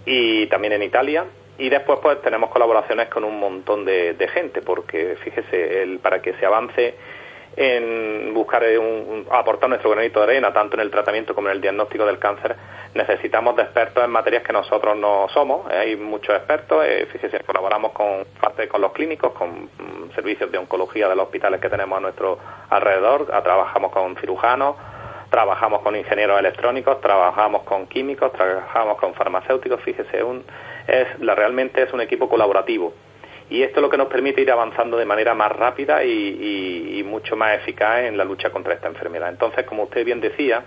y 0.06 0.46
también 0.46 0.72
en 0.72 0.82
Italia. 0.82 1.26
Y 1.58 1.68
después 1.68 2.00
pues 2.02 2.20
tenemos 2.22 2.50
colaboraciones 2.50 3.08
con 3.08 3.24
un 3.24 3.38
montón 3.38 3.84
de, 3.84 4.14
de 4.14 4.28
gente, 4.28 4.62
porque 4.62 5.16
fíjese, 5.22 5.82
el, 5.82 5.98
para 6.00 6.20
que 6.20 6.34
se 6.34 6.46
avance 6.46 6.94
en 7.56 8.34
buscar 8.34 8.64
un, 8.78 9.26
aportar 9.30 9.68
nuestro 9.68 9.90
granito 9.90 10.18
de 10.20 10.24
arena, 10.24 10.52
tanto 10.52 10.74
en 10.74 10.80
el 10.80 10.90
tratamiento 10.90 11.34
como 11.34 11.48
en 11.48 11.54
el 11.54 11.60
diagnóstico 11.60 12.04
del 12.04 12.18
cáncer, 12.18 12.56
necesitamos 12.94 13.54
de 13.56 13.62
expertos 13.62 14.04
en 14.04 14.10
materias 14.10 14.42
que 14.42 14.52
nosotros 14.52 14.96
no 14.96 15.28
somos. 15.32 15.70
Eh, 15.70 15.76
Hay 15.76 15.96
muchos 15.96 16.34
expertos, 16.34 16.84
eh, 16.84 17.06
fíjese, 17.12 17.40
colaboramos 17.40 17.92
con 17.92 18.24
parte 18.40 18.66
con 18.68 18.80
los 18.80 18.92
clínicos, 18.92 19.32
con 19.32 19.64
mm, 19.64 20.14
servicios 20.14 20.50
de 20.50 20.58
oncología 20.58 21.08
de 21.08 21.14
los 21.14 21.26
hospitales 21.26 21.60
que 21.60 21.68
tenemos 21.68 21.96
a 21.96 22.00
nuestro 22.00 22.38
alrededor, 22.70 23.28
ah, 23.32 23.42
trabajamos 23.42 23.92
con 23.92 24.16
cirujanos, 24.16 24.76
trabajamos 25.30 25.82
con 25.82 25.96
ingenieros 25.96 26.38
electrónicos, 26.38 27.00
trabajamos 27.00 27.62
con 27.62 27.86
químicos, 27.86 28.32
trabajamos 28.32 28.98
con 28.98 29.14
farmacéuticos, 29.14 29.80
fíjese, 29.80 30.22
un, 30.22 30.44
es, 30.86 31.06
la, 31.20 31.34
realmente 31.34 31.82
es 31.82 31.92
un 31.92 32.00
equipo 32.00 32.28
colaborativo. 32.28 32.94
Y 33.50 33.62
esto 33.62 33.76
es 33.80 33.82
lo 33.82 33.90
que 33.90 33.98
nos 33.98 34.08
permite 34.08 34.40
ir 34.40 34.50
avanzando 34.50 34.96
de 34.96 35.04
manera 35.04 35.34
más 35.34 35.52
rápida 35.52 36.02
y, 36.04 36.10
y- 36.98 37.02
mucho 37.04 37.36
más 37.36 37.56
eficaz 37.56 38.00
en 38.04 38.16
la 38.16 38.24
lucha 38.24 38.50
contra 38.50 38.72
esta 38.74 38.88
enfermedad. 38.88 39.28
Entonces, 39.28 39.64
como 39.66 39.84
usted 39.84 40.04
bien 40.04 40.20
decía, 40.20 40.62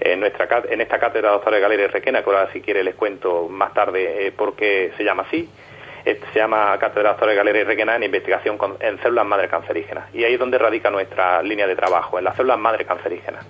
en, 0.00 0.20
nuestra, 0.20 0.48
en 0.68 0.80
esta 0.80 0.98
cátedra 0.98 1.30
doctora 1.30 1.58
Galeria 1.60 1.84
y 1.86 1.88
Requena, 1.88 2.22
que 2.22 2.30
ahora 2.30 2.50
si 2.52 2.60
quiere 2.60 2.82
les 2.84 2.94
cuento 2.96 3.48
más 3.48 3.72
tarde 3.74 4.26
eh, 4.26 4.32
por 4.32 4.54
qué 4.56 4.92
se 4.96 5.04
llama 5.04 5.22
así, 5.28 5.48
eh, 6.04 6.20
se 6.32 6.38
llama 6.38 6.76
Cátedra 6.78 7.10
Doctora 7.10 7.34
Galeria 7.34 7.62
y 7.62 7.64
Requena 7.64 7.96
en 7.96 8.02
investigación 8.02 8.58
con- 8.58 8.76
en 8.80 8.98
células 9.00 9.26
madre 9.26 9.48
cancerígenas. 9.48 10.12
Y 10.14 10.24
ahí 10.24 10.34
es 10.34 10.38
donde 10.40 10.58
radica 10.58 10.90
nuestra 10.90 11.42
línea 11.42 11.66
de 11.66 11.76
trabajo, 11.76 12.18
en 12.18 12.24
las 12.24 12.36
células 12.36 12.58
madre 12.58 12.84
cancerígenas. 12.84 13.44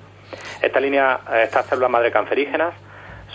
Esta 0.63 0.79
línea, 0.81 1.21
eh, 1.33 1.43
estas 1.45 1.67
células 1.67 1.91
madre 1.91 2.11
cancerígenas 2.11 2.75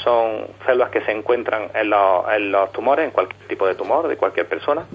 son 0.03 0.47
células 0.65 0.89
que 0.89 1.01
se 1.01 1.11
encuentran 1.11 1.69
en 1.73 1.89
los, 1.89 2.27
en 2.33 2.51
los 2.51 2.71
tumores, 2.71 3.05
en 3.05 3.11
cualquier 3.11 3.47
tipo 3.47 3.67
de 3.67 3.75
tumor 3.75 4.07
de 4.07 4.17
cualquier 4.17 4.47
persona, 4.47 4.85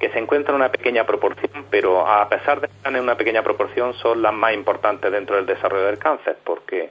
que 0.00 0.10
se 0.10 0.18
encuentran 0.18 0.56
en 0.56 0.62
una 0.62 0.72
pequeña 0.72 1.04
proporción, 1.04 1.66
pero 1.70 2.06
a 2.06 2.28
pesar 2.28 2.60
de 2.60 2.66
estar 2.66 2.94
en 2.94 3.00
una 3.00 3.16
pequeña 3.16 3.42
proporción 3.42 3.94
son 3.94 4.20
las 4.20 4.32
más 4.32 4.52
importantes 4.52 5.12
dentro 5.12 5.36
del 5.36 5.46
desarrollo 5.46 5.86
del 5.86 5.98
cáncer, 5.98 6.38
porque 6.44 6.90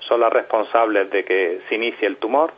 son 0.00 0.20
las 0.20 0.32
responsables 0.32 1.10
de 1.10 1.24
que 1.24 1.60
se 1.68 1.74
inicie 1.76 2.06
el 2.06 2.18
tumor, 2.18 2.52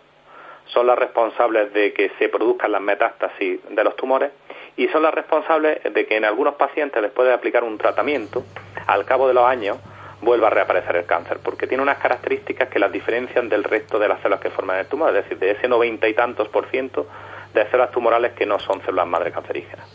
son 0.66 0.87
las 0.87 0.98
responsables 0.98 1.72
de 1.72 1.92
que 1.92 2.11
se 2.18 2.28
produzcan 2.28 2.72
las 2.72 2.81
metástasis 2.81 3.61
de 3.68 3.85
los 3.85 3.96
tumores 3.96 4.33
y 4.76 4.88
son 4.88 5.02
las 5.02 5.12
responsables 5.12 5.83
de 5.92 6.07
que 6.07 6.16
en 6.16 6.24
algunos 6.24 6.55
pacientes 6.55 7.02
después 7.02 7.28
de 7.28 7.35
aplicar 7.35 7.62
un 7.64 7.78
tratamiento, 7.78 8.44
al 8.87 9.05
cabo 9.05 9.28
de 9.28 9.35
los 9.35 9.44
años, 9.44 9.78
vuelva 10.22 10.46
a 10.46 10.50
reaparecer 10.50 10.96
el 10.96 11.04
cáncer, 11.04 11.40
porque 11.42 11.66
tiene 11.66 11.82
unas 11.82 11.98
características 11.98 12.68
que 12.68 12.78
las 12.78 12.90
diferencian 12.90 13.48
del 13.48 13.64
resto 13.64 13.98
de 13.98 14.08
las 14.08 14.20
células 14.20 14.40
que 14.40 14.50
forman 14.50 14.78
el 14.78 14.87
tumor, 14.87 15.11
es 15.11 15.24
decir, 15.24 15.38
de 15.38 15.50
ese 15.50 15.68
noventa 15.68 16.08
y 16.08 16.14
tantos 16.14 16.48
por 16.48 16.70
ciento 16.70 17.06
de 17.52 17.64
células 17.66 17.90
tumorales 17.90 18.32
que 18.32 18.46
no 18.46 18.58
son 18.58 18.80
células 18.82 19.06
madre 19.06 19.30
cancerígenas. 19.32 19.87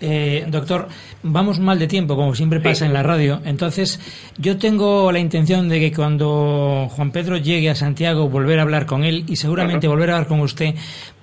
Eh, 0.00 0.44
doctor, 0.48 0.88
vamos 1.22 1.58
mal 1.58 1.78
de 1.78 1.86
tiempo, 1.86 2.16
como 2.16 2.34
siempre 2.34 2.60
pasa 2.60 2.84
en 2.84 2.92
la 2.92 3.02
radio. 3.02 3.40
Entonces, 3.44 3.98
yo 4.36 4.58
tengo 4.58 5.10
la 5.10 5.18
intención 5.18 5.68
de 5.68 5.80
que 5.80 5.92
cuando 5.92 6.88
Juan 6.90 7.12
Pedro 7.12 7.38
llegue 7.38 7.70
a 7.70 7.74
Santiago, 7.74 8.28
volver 8.28 8.58
a 8.58 8.62
hablar 8.62 8.84
con 8.84 9.04
él 9.04 9.24
y 9.26 9.36
seguramente 9.36 9.88
volver 9.88 10.10
a 10.10 10.14
hablar 10.14 10.28
con 10.28 10.40
usted 10.40 10.74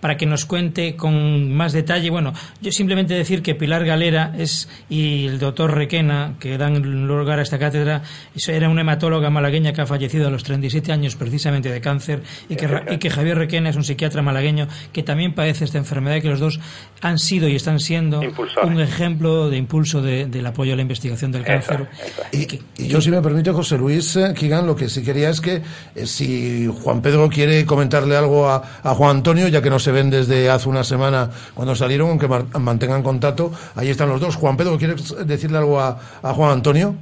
para 0.04 0.18
que 0.18 0.26
nos 0.26 0.44
cuente 0.44 0.98
con 0.98 1.54
más 1.56 1.72
detalle. 1.72 2.10
Bueno, 2.10 2.34
yo 2.62 2.74
simplemente 2.74 3.14
decir 3.14 3.42
que 3.42 3.56
Pilar 3.56 3.86
Galera 3.86 4.34
es 4.38 4.68
y 4.90 5.28
el 5.28 5.40
doctor 5.40 5.74
Requena, 5.74 6.34
que 6.42 6.58
dan 6.58 7.08
lugar 7.08 7.40
a 7.40 7.42
esta 7.42 7.58
cátedra, 7.58 8.02
eso 8.36 8.52
era 8.52 8.68
una 8.68 8.82
hematóloga 8.82 9.30
malagueña 9.30 9.72
que 9.72 9.80
ha 9.80 9.86
fallecido 9.86 10.28
a 10.28 10.30
los 10.30 10.44
37 10.44 10.92
años 10.92 11.16
precisamente 11.16 11.70
de 11.72 11.80
cáncer 11.80 12.22
y 12.50 12.58
que, 12.58 12.68
y 12.92 12.98
que 12.98 13.10
Javier 13.10 13.38
Requena 13.38 13.70
es 13.70 13.78
un 13.78 13.86
psiquiatra 13.86 14.22
malagueño 14.22 14.68
que 14.92 15.04
también 15.04 15.34
padece 15.34 15.64
esta 15.64 15.78
enfermedad 15.78 16.18
y 16.18 16.22
que 16.22 16.28
los 16.28 16.42
dos 16.42 16.60
han 17.00 17.18
sido 17.18 17.48
y 17.48 17.56
están 17.56 17.80
siendo 17.80 18.22
Impulsores. 18.22 18.70
un 18.70 18.82
ejemplo 18.82 19.50
de 19.50 19.56
impulso 19.56 20.02
de- 20.02 20.26
del 20.26 20.46
apoyo 20.46 20.74
a 20.74 20.76
la 20.76 20.82
investigación 20.82 21.32
del 21.32 21.46
cáncer. 21.46 21.88
Y, 22.34 22.48
y 22.84 22.88
yo, 22.90 23.00
si 23.00 23.10
me 23.10 23.22
permite, 23.22 23.52
José 23.52 23.78
Luis 23.78 24.18
eh, 24.18 24.34
Kigan, 24.36 24.68
lo 24.68 24.76
que 24.76 24.90
sí 24.90 25.02
quería 25.02 25.30
es 25.30 25.40
que 25.40 25.62
eh, 25.96 26.06
si 26.06 26.68
Juan 26.84 27.02
Pedro 27.02 27.30
quiere 27.30 27.66
comentarle 27.66 28.18
algo 28.18 28.50
a, 28.50 28.80
a 28.84 28.94
Juan 28.96 29.18
Antonio, 29.18 29.48
ya 29.48 29.62
que 29.62 29.70
no 29.70 29.80
se 29.80 29.93
ven 29.94 30.10
desde 30.10 30.50
hace 30.50 30.68
una 30.68 30.84
semana 30.84 31.30
cuando 31.54 31.76
salieron, 31.76 32.10
aunque 32.10 32.28
mantengan 32.28 33.04
contacto, 33.04 33.52
ahí 33.76 33.90
están 33.90 34.10
los 34.10 34.20
dos. 34.20 34.36
Juan 34.36 34.58
Pedro, 34.58 34.78
¿quieres 34.78 35.16
decirle 35.26 35.58
algo 35.58 35.80
a, 35.80 35.94
Juan 36.22 36.52
Antonio? 36.52 36.96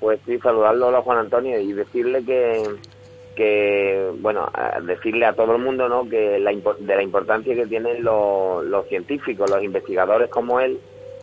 Pues 0.00 0.20
sí, 0.26 0.38
saludarlo 0.38 0.96
a 0.96 1.02
Juan 1.02 1.18
Antonio 1.18 1.60
y 1.60 1.72
decirle 1.72 2.24
que, 2.24 2.62
que 3.36 4.10
bueno, 4.20 4.50
decirle 4.84 5.26
a 5.26 5.34
todo 5.34 5.54
el 5.56 5.62
mundo, 5.62 5.88
¿no? 5.88 6.08
Que 6.08 6.38
la, 6.38 6.50
de 6.52 6.96
la 6.96 7.02
importancia 7.02 7.54
que 7.54 7.66
tienen 7.66 8.02
los, 8.02 8.64
los 8.64 8.86
científicos, 8.88 9.50
los 9.50 9.62
investigadores 9.62 10.30
como 10.30 10.58
él, 10.60 10.78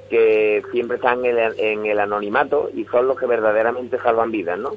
que 0.09 0.63
siempre 0.71 0.97
están 0.97 1.23
en 1.25 1.37
el, 1.37 1.59
en 1.59 1.85
el 1.85 1.99
anonimato 1.99 2.69
y 2.73 2.85
son 2.85 3.07
los 3.07 3.17
que 3.17 3.25
verdaderamente 3.25 3.99
salvan 3.99 4.31
vidas, 4.31 4.57
¿no? 4.57 4.71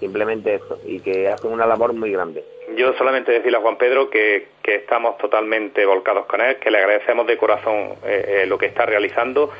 Simplemente 0.00 0.54
eso, 0.54 0.78
y 0.86 1.00
que 1.00 1.28
hacen 1.28 1.50
una 1.50 1.66
labor 1.66 1.92
muy 1.92 2.12
grande. 2.12 2.44
Yo 2.76 2.92
solamente 2.94 3.32
decirle 3.32 3.58
a 3.58 3.60
Juan 3.60 3.76
Pedro 3.76 4.10
que, 4.10 4.48
que 4.62 4.76
estamos 4.76 5.18
totalmente 5.18 5.84
volcados 5.86 6.26
con 6.26 6.40
él, 6.40 6.56
que 6.56 6.70
le 6.70 6.78
agradecemos 6.78 7.26
de 7.26 7.36
corazón 7.36 7.94
eh, 8.04 8.42
eh, 8.42 8.46
lo 8.46 8.58
que 8.58 8.66
está 8.66 8.86
realizando 8.86 9.50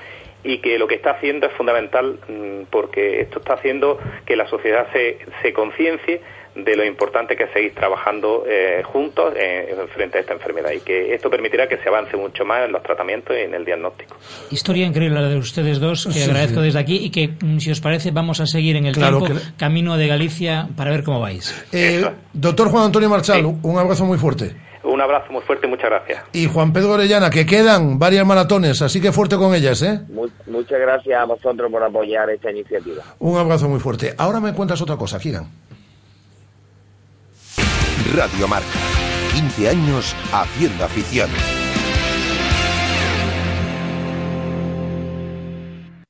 y 0.44 0.58
que 0.58 0.78
lo 0.78 0.86
que 0.86 0.94
está 0.94 1.12
haciendo 1.12 1.46
es 1.46 1.52
fundamental 1.54 2.18
mm, 2.28 2.70
porque 2.70 3.20
esto 3.20 3.40
está 3.40 3.54
haciendo 3.54 3.98
que 4.24 4.36
la 4.36 4.46
sociedad 4.46 4.86
se, 4.92 5.18
se 5.42 5.52
conciencie 5.52 6.20
de 6.64 6.76
lo 6.76 6.84
importante 6.84 7.36
que 7.36 7.44
es 7.44 7.52
seguir 7.52 7.74
trabajando 7.74 8.44
eh, 8.48 8.82
juntos 8.84 9.32
eh, 9.36 9.74
frente 9.94 10.18
a 10.18 10.20
esta 10.22 10.32
enfermedad 10.34 10.70
y 10.72 10.80
que 10.80 11.14
esto 11.14 11.30
permitirá 11.30 11.68
que 11.68 11.78
se 11.78 11.88
avance 11.88 12.16
mucho 12.16 12.44
más 12.44 12.64
en 12.64 12.72
los 12.72 12.82
tratamientos 12.82 13.36
y 13.36 13.40
en 13.42 13.54
el 13.54 13.64
diagnóstico. 13.64 14.16
Historia 14.50 14.86
increíble 14.86 15.20
la 15.20 15.28
de 15.28 15.36
ustedes 15.36 15.78
dos, 15.80 16.06
que 16.06 16.12
Sí, 16.12 16.22
agradezco 16.22 16.60
sí. 16.60 16.66
desde 16.66 16.78
aquí 16.78 16.96
y 16.96 17.10
que, 17.10 17.28
mm, 17.28 17.58
si 17.58 17.70
os 17.70 17.80
parece, 17.80 18.10
vamos 18.10 18.40
a 18.40 18.46
seguir 18.46 18.76
en 18.76 18.86
el 18.86 18.94
Claro 18.94 19.18
tiempo, 19.20 19.38
que- 19.40 19.56
camino 19.56 19.96
de 19.96 20.06
Galicia, 20.08 20.68
para 20.76 20.90
ver 20.90 21.04
cómo 21.04 21.20
vais. 21.20 21.66
Eh, 21.72 22.04
doctor 22.32 22.68
Juan 22.70 22.84
Antonio 22.84 23.08
Marchal, 23.08 23.44
un 23.62 23.78
abrazo 23.78 24.04
muy 24.04 24.18
fuerte. 24.18 24.54
Un 24.84 25.00
abrazo 25.02 25.30
muy 25.32 25.42
fuerte 25.42 25.66
y 25.66 25.70
muchas 25.70 25.90
gracias. 25.90 26.22
Y 26.32 26.46
Juan 26.46 26.72
Pedro 26.72 26.92
Orellana, 26.92 27.28
que 27.28 27.44
quedan 27.44 27.98
varias 27.98 28.24
maratones, 28.24 28.80
así 28.80 29.00
que 29.02 29.12
fuerte 29.12 29.36
con 29.36 29.54
ellas, 29.54 29.82
¿eh? 29.82 30.00
Mu- 30.08 30.28
muchas 30.46 30.80
gracias 30.80 31.20
a 31.20 31.24
vosotros 31.24 31.70
por 31.70 31.82
apoyar 31.82 32.30
esta 32.30 32.50
iniciativa. 32.50 33.02
Un 33.18 33.36
abrazo 33.36 33.68
muy 33.68 33.80
fuerte. 33.80 34.14
Ahora 34.16 34.40
me 34.40 34.54
cuentas 34.54 34.80
otra 34.80 34.96
cosa, 34.96 35.18
Kigan. 35.18 35.46
Radio 38.14 38.48
Marca. 38.48 38.66
15 39.34 39.68
años 39.68 40.16
haciendo 40.32 40.84
afición. 40.84 41.28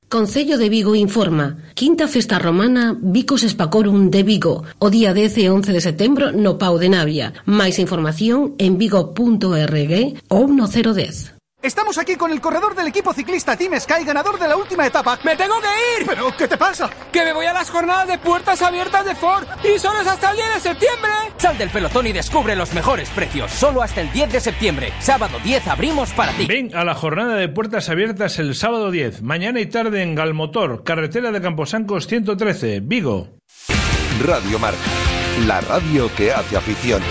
Concello 0.09 0.57
de 0.57 0.71
Vigo 0.71 0.95
informa 0.95 1.59
Quinta 1.75 2.09
Festa 2.09 2.39
Romana 2.39 2.97
Vicos 2.99 3.43
Espacorum 3.43 4.11
de 4.11 4.23
Vigo 4.23 4.65
O 4.79 4.89
día 4.89 5.13
10 5.13 5.37
e 5.37 5.51
11 5.51 5.73
de 5.73 5.81
setembro 5.83 6.33
no 6.33 6.57
Pau 6.57 6.79
de 6.79 6.89
Navia 6.89 7.35
Mais 7.45 7.79
información 7.79 8.55
en 8.57 8.79
vigo.org 8.79 9.93
ou 10.33 10.49
no 10.49 10.65
010 10.67 11.38
Estamos 11.61 11.99
aquí 11.99 12.15
con 12.15 12.31
el 12.31 12.41
corredor 12.41 12.77
del 12.77 12.87
equipo 12.87 13.13
ciclista 13.13 13.57
Team 13.57 13.81
Sky, 13.81 14.05
ganador 14.05 14.39
de 14.39 14.47
la 14.47 14.57
última 14.57 14.87
etapa. 14.87 15.19
¡Me 15.25 15.35
tengo 15.35 15.57
que 15.61 16.01
ir! 16.01 16.07
¿Pero 16.07 16.33
qué 16.37 16.47
te 16.47 16.57
pasa? 16.57 16.89
Que 17.11 17.25
me 17.25 17.33
voy 17.33 17.47
a 17.47 17.53
las 17.53 17.69
jornadas 17.69 18.07
de 18.07 18.17
puertas 18.17 18.63
abiertas 18.63 19.05
de 19.05 19.17
Ford 19.17 19.45
y 19.65 19.77
solo 19.81 20.01
es 20.01 20.07
hasta 20.07 20.31
el 20.31 20.37
10 20.37 20.55
de 20.55 20.61
septiembre. 20.61 21.11
Sal 21.37 21.59
del 21.59 21.71
pelotón 21.71 22.07
y 22.07 22.13
descubre 22.13 22.55
los 22.55 22.73
mejores 22.75 23.11
precios. 23.11 23.51
Solo 23.51 23.83
hasta 23.83 24.01
el 24.01 24.13
10 24.13 24.35
de 24.35 24.41
septiembre. 24.41 24.93
Sábado 25.01 25.41
10 25.43 25.67
abrimos 25.67 26.13
para 26.13 26.31
ti. 26.33 26.47
Ven 26.47 26.77
a 26.77 26.85
la 26.85 26.95
jornada 26.95 27.35
de 27.35 27.49
puertas 27.49 27.89
abiertas 27.89 28.39
el 28.39 28.55
sábado 28.55 28.93
10, 28.93 29.23
mañana 29.23 29.59
y 29.59 29.67
tarde 29.67 30.03
en 30.03 30.15
Galmotor, 30.15 30.85
carretera 30.85 31.33
de 31.33 31.43
Camposancos 31.43 32.07
113, 32.07 32.83
Vigo. 32.85 33.31
Radio 34.25 34.61
Marca. 34.61 34.79
La 35.45 35.61
radio 35.61 36.09
que 36.15 36.33
hace 36.33 36.57
afición. 36.57 37.03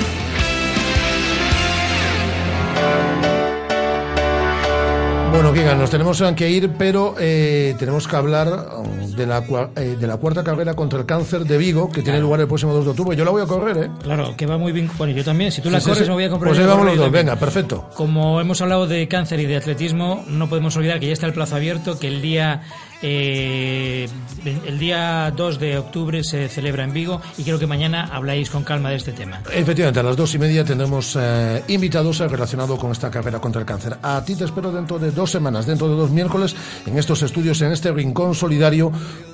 Bueno, 5.37 5.53
Kigan, 5.53 5.77
nos 5.77 5.91
tenemos 5.91 6.23
que 6.35 6.49
ir, 6.49 6.71
pero 6.79 7.13
eh, 7.19 7.75
tenemos 7.77 8.07
que 8.07 8.15
hablar 8.15 8.69
um, 8.75 9.11
de 9.11 9.27
la, 9.27 9.43
eh, 9.75 9.95
de 9.99 10.07
la 10.07 10.17
cuarta 10.17 10.43
carrera 10.43 10.73
contra 10.73 10.97
el 10.97 11.05
cáncer 11.05 11.43
de 11.45 11.59
Vigo, 11.59 11.91
que 11.91 12.01
tiene 12.01 12.19
lugar 12.19 12.39
el 12.39 12.47
próximo 12.47 12.73
2 12.73 12.85
de 12.85 12.89
octubre. 12.89 13.15
Yo 13.15 13.23
la 13.23 13.29
voy 13.29 13.43
a 13.43 13.45
correr, 13.45 13.77
¿eh? 13.77 13.89
Claro, 14.01 14.35
que 14.35 14.47
va 14.47 14.57
muy 14.57 14.71
bien. 14.71 14.89
Bueno, 14.97 15.13
yo 15.13 15.23
también. 15.23 15.51
Si 15.51 15.61
tú 15.61 15.69
la 15.69 15.79
Sí, 15.79 15.89
corres, 15.89 16.05
sí. 16.05 16.09
me 16.09 16.15
voy 16.15 16.23
a 16.23 16.31
comprar. 16.31 16.49
Pues 16.49 16.59
ahí 16.59 16.65
vamos 16.65 16.87
los 16.87 16.97
dos, 16.97 17.11
venga, 17.11 17.35
perfecto. 17.35 17.87
Como 17.93 18.41
hemos 18.41 18.59
hablado 18.61 18.87
de 18.87 19.07
cáncer 19.07 19.39
y 19.39 19.45
de 19.45 19.57
atletismo, 19.57 20.25
no 20.27 20.49
podemos 20.49 20.75
olvidar 20.75 20.99
que 20.99 21.05
ya 21.05 21.13
está 21.13 21.27
el 21.27 21.33
plazo 21.33 21.55
abierto, 21.55 21.99
que 21.99 22.07
el 22.07 22.19
día 22.23 22.63
eh, 23.01 24.07
el 24.45 24.79
día 24.79 25.31
2 25.35 25.59
de 25.59 25.77
octubre 25.77 26.23
se 26.23 26.47
celebra 26.47 26.83
en 26.83 26.93
Vigo 26.93 27.21
y 27.37 27.43
creo 27.43 27.59
que 27.59 27.67
mañana 27.67 28.09
habláis 28.11 28.49
con 28.49 28.63
calma 28.63 28.89
de 28.89 28.95
este 28.95 29.11
tema. 29.11 29.41
Efectivamente, 29.51 29.99
a 29.99 30.03
las 30.03 30.15
dos 30.15 30.33
y 30.35 30.39
media 30.39 30.63
tendremos 30.63 31.17
eh, 31.19 31.63
invitados 31.67 32.19
relacionados 32.19 32.79
con 32.79 32.91
esta 32.91 33.11
carrera 33.11 33.39
contra 33.39 33.61
el 33.61 33.65
cáncer. 33.65 33.97
A 34.01 34.23
ti 34.25 34.35
te 34.35 34.45
espero 34.45 34.71
dentro 34.71 34.99
de 34.99 35.11
dos 35.11 35.31
semanas, 35.31 35.65
dentro 35.65 35.89
de 35.89 35.95
dos 35.95 36.09
miércoles, 36.09 36.55
en 36.85 36.97
estos 36.97 37.21
estudios, 37.21 37.61
en 37.61 37.71
este 37.71 37.91
rincón 37.91 38.33
solidario. 38.33 38.91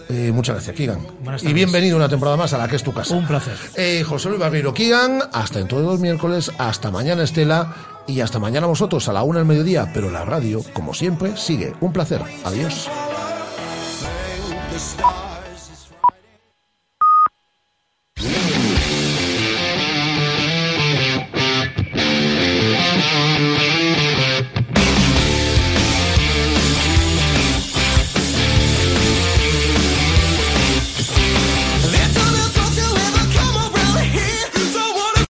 Eh, 0.09 0.31
muchas 0.33 0.55
gracias, 0.55 0.75
Kigan. 0.75 0.99
Y 1.41 1.53
bienvenido 1.53 1.95
una 1.95 2.09
temporada 2.09 2.37
más 2.37 2.53
a 2.53 2.57
la 2.57 2.67
que 2.67 2.75
es 2.75 2.83
tu 2.83 2.93
casa. 2.93 3.15
Un 3.15 3.25
placer. 3.25 3.55
Eh, 3.75 4.03
José 4.03 4.29
Luis 4.29 4.39
Barreiro 4.39 4.73
Kigan, 4.73 5.21
hasta 5.31 5.59
dentro 5.59 5.79
de 5.79 5.85
dos 5.85 5.99
miércoles, 5.99 6.51
hasta 6.57 6.91
mañana 6.91 7.23
Estela 7.23 7.73
y 8.07 8.19
hasta 8.19 8.39
mañana 8.39 8.67
vosotros 8.67 9.07
a 9.07 9.13
la 9.13 9.23
una 9.23 9.39
del 9.39 9.47
mediodía, 9.47 9.89
pero 9.93 10.11
la 10.11 10.25
radio, 10.25 10.61
como 10.73 10.93
siempre, 10.93 11.37
sigue. 11.37 11.73
Un 11.79 11.93
placer. 11.93 12.21
Adiós. 12.43 12.89